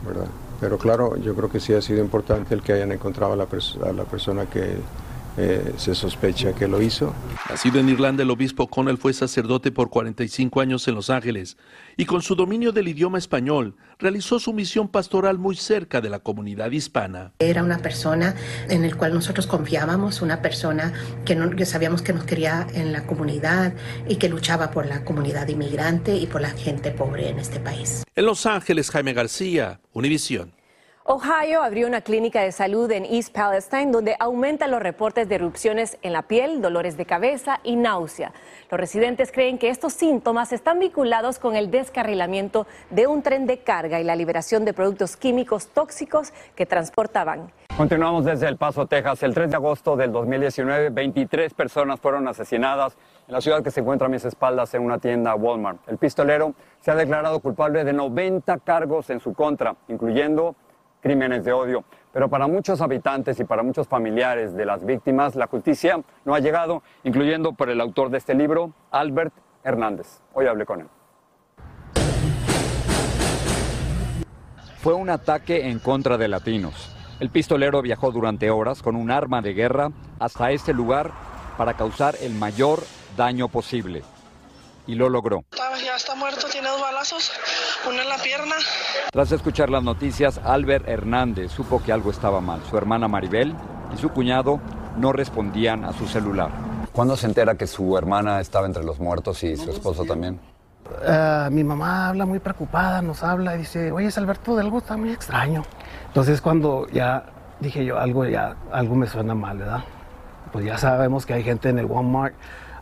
¿verdad? 0.07 0.29
Pero 0.61 0.79
claro, 0.79 1.17
yo 1.17 1.35
creo 1.35 1.51
que 1.51 1.61
sí 1.61 1.75
ha 1.75 1.83
sido 1.83 2.01
importante 2.01 2.55
el 2.55 2.63
que 2.63 2.73
hayan 2.73 2.93
encontrado 2.93 3.33
a 3.33 3.37
la, 3.37 3.47
a 3.87 3.93
la 3.93 4.05
persona 4.05 4.47
que 4.47 4.77
eh, 5.37 5.73
se 5.77 5.95
sospecha 5.95 6.55
que 6.55 6.67
lo 6.69 6.81
hizo. 6.81 7.15
Nacido 7.51 7.79
en 7.79 7.89
Irlanda, 7.89 8.23
el 8.23 8.31
obispo 8.31 8.69
Connell 8.69 8.99
fue 8.99 9.13
sacerdote 9.13 9.71
por 9.71 9.91
45 9.91 10.61
años 10.61 10.87
en 10.89 10.95
Los 10.95 11.11
Ángeles 11.11 11.57
y 11.97 12.07
con 12.07 12.23
su 12.23 12.35
dominio 12.35 12.73
del 12.73 12.89
idioma 12.89 13.19
español 13.19 13.77
realizó 13.99 14.39
su 14.39 14.53
misión 14.53 14.89
pastoral 14.89 15.39
muy 15.39 15.57
cerca 15.57 16.01
de 16.01 16.11
la 16.11 16.21
comunidad 16.21 16.71
hispana. 16.71 17.33
Era 17.39 17.63
una 17.63 17.79
persona 17.79 18.35
en 18.69 18.89
la 18.89 18.97
cual 18.97 19.15
nosotros 19.15 19.47
confiábamos, 19.47 20.23
una 20.23 20.43
persona 20.43 20.93
que, 21.25 21.37
que 21.57 21.67
sabíamos 21.67 22.03
que 22.03 22.13
nos 22.13 22.25
quería 22.25 22.67
en 22.75 22.93
la 22.93 23.07
comunidad 23.07 23.75
y 24.09 24.17
que 24.17 24.29
luchaba 24.29 24.71
por 24.71 24.87
la 24.87 25.05
comunidad 25.05 25.49
inmigrante 25.49 26.17
y 26.17 26.27
por 26.27 26.41
la 26.41 26.51
gente 26.51 26.91
pobre 26.91 27.29
en 27.29 27.39
este 27.39 27.61
país. 27.61 28.05
En 28.15 28.25
Los 28.25 28.47
Ángeles, 28.47 28.91
Jaime 28.91 29.13
García, 29.13 29.81
Univisión. 29.93 30.56
Ohio 31.09 31.63
abrió 31.63 31.87
una 31.87 32.01
clínica 32.01 32.41
de 32.41 32.51
salud 32.51 32.91
en 32.91 33.05
East 33.05 33.33
Palestine 33.33 33.93
donde 33.93 34.17
aumentan 34.19 34.73
los 34.73 34.83
reportes 34.83 35.29
de 35.29 35.37
erupciones 35.37 35.99
en 36.03 36.13
la 36.13 36.23
piel, 36.23 36.61
dolores 36.61 36.97
de 36.97 37.07
cabeza 37.07 37.61
y 37.63 37.77
náusea. 37.77 38.33
Los 38.73 38.81
residentes 38.81 39.31
creen 39.31 39.57
que 39.57 39.69
estos 39.69 39.93
síntomas 39.93 40.53
están 40.53 40.81
vinculados 40.81 41.39
con 41.39 41.55
el 41.55 41.71
descarrilamiento 41.71 42.67
de 42.91 43.07
un 43.07 43.23
tren 43.23 43.47
de 43.47 43.59
carga 43.59 44.01
y 44.01 44.05
la 44.05 44.17
liberación 44.17 44.65
de 44.65 44.73
productos 44.73 45.17
químicos 45.17 45.69
tóxicos 45.69 46.33
que 46.57 46.67
transportaban. 46.67 47.53
Continuamos 47.77 48.25
desde 48.25 48.49
El 48.49 48.57
Paso, 48.57 48.87
Texas. 48.87 49.23
El 49.23 49.33
3 49.33 49.51
de 49.51 49.57
agosto 49.57 49.95
del 49.95 50.11
2019, 50.11 50.91
23 50.91 51.55
personas 51.55 52.01
fueron 52.01 52.27
asesinadas 52.27 52.97
en 53.29 53.35
la 53.35 53.41
ciudad 53.41 53.63
que 53.63 53.71
se 53.71 53.79
encuentra 53.79 54.07
a 54.07 54.11
mis 54.11 54.25
espaldas 54.25 54.75
en 54.75 54.83
una 54.83 54.99
tienda 54.99 55.37
Walmart. 55.37 55.89
El 55.89 55.99
pistolero 55.99 56.55
se 56.81 56.91
ha 56.91 56.97
declarado 56.97 57.39
culpable 57.39 57.85
de 57.85 57.93
90 57.93 58.59
cargos 58.59 59.11
en 59.11 59.21
su 59.21 59.35
contra, 59.35 59.77
incluyendo 59.87 60.57
crímenes 61.07 61.45
de 61.45 61.53
odio. 61.53 61.85
Pero 62.13 62.29
para 62.29 62.49
muchos 62.49 62.81
habitantes 62.81 63.39
y 63.39 63.45
para 63.45 63.63
muchos 63.63 63.87
familiares 63.87 64.55
de 64.55 64.67
las 64.67 64.85
víctimas, 64.85 65.37
la 65.37 65.47
justicia 65.47 66.01
no 66.25 66.35
ha 66.35 66.41
llegado, 66.41 66.83
incluyendo 67.05 67.53
por 67.53 67.71
el 67.71 67.81
autor 67.81 68.11
de 68.11 68.19
este 68.19 68.35
libro, 68.35 68.73
Albert 68.91 69.33
Hernández. 69.63 70.21
Hoy 70.35 70.47
hablé 70.47 70.67
con 70.67 70.81
él. 70.81 70.89
Fue 74.79 74.95
un 74.95 75.09
ataque 75.09 75.69
en 75.69 75.79
contra 75.79 76.19
de 76.19 76.27
latinos. 76.27 76.93
El 77.21 77.31
pistolero 77.31 77.83
viajó 77.83 78.11
durante 78.11 78.51
horas 78.51 78.83
con 78.83 78.97
un 78.97 79.13
arma 79.13 79.43
de 79.43 79.55
guerra 79.55 79.91
hasta 80.19 80.51
este 80.51 80.75
lugar 80.75 81.13
para 81.57 81.75
causar 81.75 82.17
el 82.21 82.35
mayor 82.35 82.81
daño 83.17 83.47
posible 83.47 84.03
y 84.87 84.95
lo 84.95 85.09
logró. 85.09 85.45
Ya 85.85 85.97
está 85.97 86.15
muerto, 86.15 86.47
tiene 86.51 86.69
dos 86.69 86.81
balazos, 86.81 87.33
uno 87.89 88.01
en 88.01 88.09
la 88.09 88.19
pierna. 88.19 88.55
Tras 89.11 89.33
escuchar 89.33 89.71
las 89.71 89.83
noticias, 89.83 90.39
Albert 90.45 90.89
Hernández 90.89 91.53
supo 91.53 91.83
que 91.83 91.93
algo 91.93 92.11
estaba 92.11 92.41
mal. 92.41 92.61
Su 92.69 92.77
hermana 92.77 93.09
Maribel 93.09 93.55
y 93.95 93.99
su 93.99 94.11
cuñado 94.11 94.61
no 94.97 95.13
respondían 95.13 95.85
a 95.85 95.93
su 95.93 96.07
celular. 96.07 96.51
¿Cuándo 96.93 97.17
se 97.17 97.27
entera 97.27 97.57
que 97.57 97.67
su 97.67 97.97
hermana 97.97 98.41
estaba 98.41 98.67
entre 98.67 98.83
los 98.83 98.99
muertos 98.99 99.43
y 99.43 99.57
su 99.57 99.71
esposo 99.71 100.05
también? 100.05 100.41
Uh, 100.87 101.51
mi 101.51 101.65
mamá 101.65 102.09
habla 102.09 102.27
muy 102.27 102.39
preocupada, 102.39 103.03
nos 103.03 103.23
habla 103.23 103.57
y 103.57 103.59
dice, 103.59 103.93
oye, 103.93 104.09
Alberto, 104.17 104.59
algo 104.59 104.79
está 104.79 104.97
muy 104.97 105.11
extraño. 105.11 105.65
Entonces 106.07 106.41
cuando 106.41 106.87
ya 106.89 107.27
dije 107.61 107.85
yo, 107.85 107.99
algo 107.99 108.25
ya, 108.25 108.57
algo 108.73 108.95
me 108.95 109.07
suena 109.07 109.35
mal, 109.35 109.59
¿verdad? 109.59 109.85
Pues 110.53 110.65
ya 110.65 110.79
sabemos 110.79 111.27
que 111.27 111.35
hay 111.35 111.43
gente 111.43 111.69
en 111.69 111.79
el 111.79 111.87
Walmart 111.87 112.35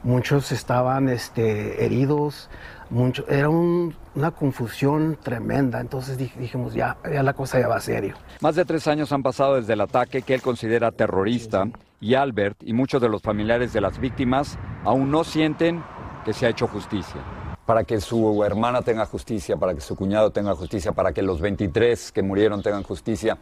muchos 0.05 0.53
estaban 0.53 1.09
este, 1.09 1.85
heridos, 1.85 2.49
mucho, 2.91 3.27
era 3.29 3.49
una 3.49 4.31
confusión 4.31 5.19
tremenda, 5.21 5.81
entonces 5.81 6.19
dijimos, 6.19 6.75
ya, 6.75 6.97
ya 7.11 7.23
la 7.23 7.33
cosa 7.33 7.59
ya 7.59 7.67
va 7.67 7.81
serio. 7.81 8.15
Más 8.41 8.55
de 8.55 8.65
tres 8.65 8.87
años 8.87 9.11
han 9.13 9.23
pasado 9.23 9.57
desde 9.57 9.73
el 9.73 9.81
ataque 9.81 10.23
que 10.23 10.35
él 10.35 10.43
considera 10.43 10.93
terrorista 10.93 11.67
y 12.01 12.15
Albert 12.15 12.59
y 12.63 12.75
muchos 12.75 13.01
de 13.01 13.09
los 13.09 13.23
familiares 13.23 13.73
de 13.73 13.81
las 13.81 13.99
víctimas 13.99 14.59
aún 14.85 15.11
no 15.11 15.25
sienten 15.25 15.83
que 16.25 16.33
se 16.33 16.47
ha 16.47 16.51
hecho 16.51 16.69
justicia. 16.69 17.21
Para 17.67 17.85
que 17.85 17.99
su 18.01 18.45
hermana 18.45 18.83
tenga 18.83 19.07
justicia, 19.07 19.57
para 19.57 19.75
que 19.75 19.81
su 19.81 19.97
cuñado 19.97 20.31
tenga 20.31 20.55
justicia, 20.55 20.93
para 20.93 21.13
que 21.13 21.23
los 21.23 21.41
23 21.41 22.13
que 22.13 22.23
murieron 22.23 22.63
tengan 22.63 22.83
justicia, 22.83 23.39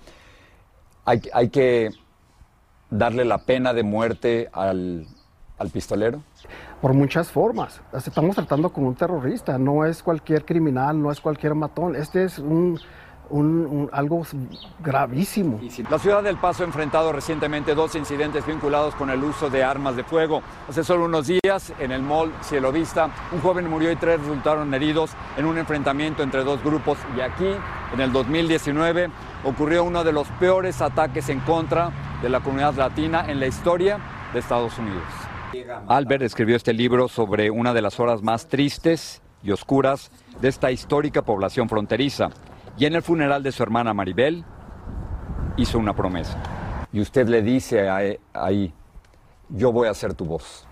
hay, 1.04 1.20
hay 1.32 1.48
que 1.48 1.90
darle 2.88 3.24
la 3.24 3.38
pena 3.38 3.74
de 3.74 3.82
muerte 3.82 4.48
al, 4.52 5.08
al 5.58 5.70
pistolero? 5.70 6.22
Por 6.80 6.94
muchas 6.94 7.30
formas. 7.30 7.80
Estamos 7.92 8.36
tratando 8.36 8.70
con 8.70 8.84
un 8.84 8.94
terrorista, 8.94 9.58
no 9.58 9.84
es 9.84 10.02
cualquier 10.02 10.44
criminal, 10.44 11.00
no 11.00 11.10
es 11.10 11.20
cualquier 11.20 11.54
matón. 11.54 11.94
Este 11.94 12.24
es 12.24 12.38
un, 12.38 12.80
algo 13.92 14.26
gravísimo. 14.80 15.60
La 15.90 15.98
ciudad 15.98 16.22
del 16.22 16.36
Paso 16.36 16.64
ha 16.64 16.66
enfrentado 16.66 17.12
recientemente 17.12 17.74
dos 17.74 17.94
incidentes 17.94 18.44
vinculados 18.44 18.94
con 18.94 19.10
el 19.10 19.22
uso 19.22 19.48
de 19.48 19.62
armas 19.62 19.96
de 19.96 20.04
fuego. 20.04 20.42
Hace 20.68 20.84
solo 20.84 21.04
unos 21.04 21.28
días, 21.28 21.72
en 21.78 21.92
el 21.92 22.02
mall 22.02 22.32
Cielo 22.42 22.72
Vista, 22.72 23.10
un 23.32 23.40
joven 23.40 23.70
murió 23.70 23.90
y 23.90 23.96
tres 23.96 24.20
resultaron 24.20 24.74
heridos 24.74 25.12
en 25.36 25.46
un 25.46 25.58
enfrentamiento 25.58 26.22
entre 26.22 26.44
dos 26.44 26.62
grupos. 26.62 26.98
Y 27.16 27.20
aquí, 27.20 27.48
en 27.94 28.00
el 28.00 28.12
2019, 28.12 29.10
ocurrió 29.44 29.84
uno 29.84 30.04
de 30.04 30.12
los 30.12 30.28
peores 30.40 30.82
ataques 30.82 31.28
en 31.28 31.40
contra 31.40 31.90
de 32.22 32.28
la 32.28 32.40
comunidad 32.40 32.74
latina 32.74 33.24
en 33.28 33.40
la 33.40 33.46
historia 33.46 33.98
de 34.32 34.40
Estados 34.40 34.78
Unidos. 34.78 35.21
Albert 35.88 36.22
escribió 36.22 36.56
este 36.56 36.72
libro 36.72 37.08
sobre 37.08 37.50
una 37.50 37.74
de 37.74 37.82
las 37.82 38.00
horas 38.00 38.22
más 38.22 38.48
tristes 38.48 39.22
y 39.42 39.50
oscuras 39.50 40.10
de 40.40 40.48
esta 40.48 40.70
histórica 40.70 41.22
población 41.22 41.68
fronteriza. 41.68 42.30
Y 42.78 42.86
en 42.86 42.94
el 42.94 43.02
funeral 43.02 43.42
de 43.42 43.52
su 43.52 43.62
hermana 43.62 43.92
Maribel 43.92 44.44
hizo 45.56 45.78
una 45.78 45.94
promesa. 45.94 46.42
Y 46.92 47.00
usted 47.00 47.28
le 47.28 47.42
dice 47.42 47.88
ahí, 48.32 48.72
yo 49.48 49.72
voy 49.72 49.88
a 49.88 49.94
ser 49.94 50.14
tu 50.14 50.24
voz. 50.24 50.66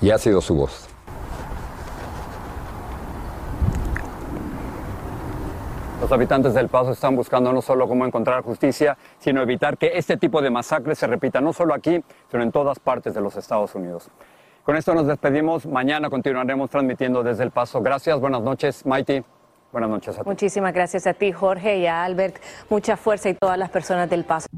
Y 0.00 0.10
ha 0.10 0.18
sido 0.18 0.40
su 0.40 0.54
voz. 0.54 0.91
Los 6.02 6.10
habitantes 6.10 6.52
del 6.52 6.66
Paso 6.66 6.90
están 6.90 7.14
buscando 7.14 7.52
no 7.52 7.62
solo 7.62 7.86
cómo 7.86 8.04
encontrar 8.04 8.42
justicia, 8.42 8.98
sino 9.20 9.40
evitar 9.40 9.78
que 9.78 9.92
este 9.94 10.16
tipo 10.16 10.42
de 10.42 10.50
masacres 10.50 10.98
se 10.98 11.06
repita 11.06 11.40
no 11.40 11.52
solo 11.52 11.72
aquí, 11.74 12.02
sino 12.28 12.42
en 12.42 12.50
todas 12.50 12.80
partes 12.80 13.14
de 13.14 13.20
los 13.20 13.36
Estados 13.36 13.72
Unidos. 13.76 14.10
Con 14.64 14.74
esto 14.76 14.96
nos 14.96 15.06
despedimos. 15.06 15.64
Mañana 15.64 16.10
continuaremos 16.10 16.70
transmitiendo 16.70 17.22
desde 17.22 17.44
El 17.44 17.52
Paso. 17.52 17.80
Gracias, 17.80 18.18
buenas 18.18 18.42
noches, 18.42 18.84
Mighty. 18.84 19.22
Buenas 19.70 19.90
noches 19.90 20.18
a 20.18 20.24
ti. 20.24 20.28
Muchísimas 20.28 20.74
gracias 20.74 21.06
a 21.06 21.14
ti, 21.14 21.30
Jorge, 21.30 21.78
y 21.78 21.86
a 21.86 22.02
Albert. 22.02 22.34
Mucha 22.68 22.96
fuerza 22.96 23.28
y 23.28 23.34
todas 23.34 23.56
las 23.56 23.70
personas 23.70 24.10
del 24.10 24.24
Paso. 24.24 24.48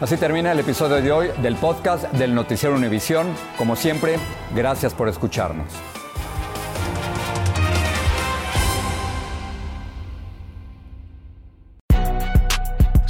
Así 0.00 0.16
termina 0.16 0.50
el 0.50 0.58
episodio 0.58 1.00
de 1.00 1.12
hoy 1.12 1.28
del 1.40 1.54
podcast 1.54 2.10
del 2.14 2.34
Noticiero 2.34 2.74
Univisión. 2.74 3.28
Como 3.56 3.76
siempre, 3.76 4.16
gracias 4.56 4.92
por 4.92 5.08
escucharnos. 5.08 5.99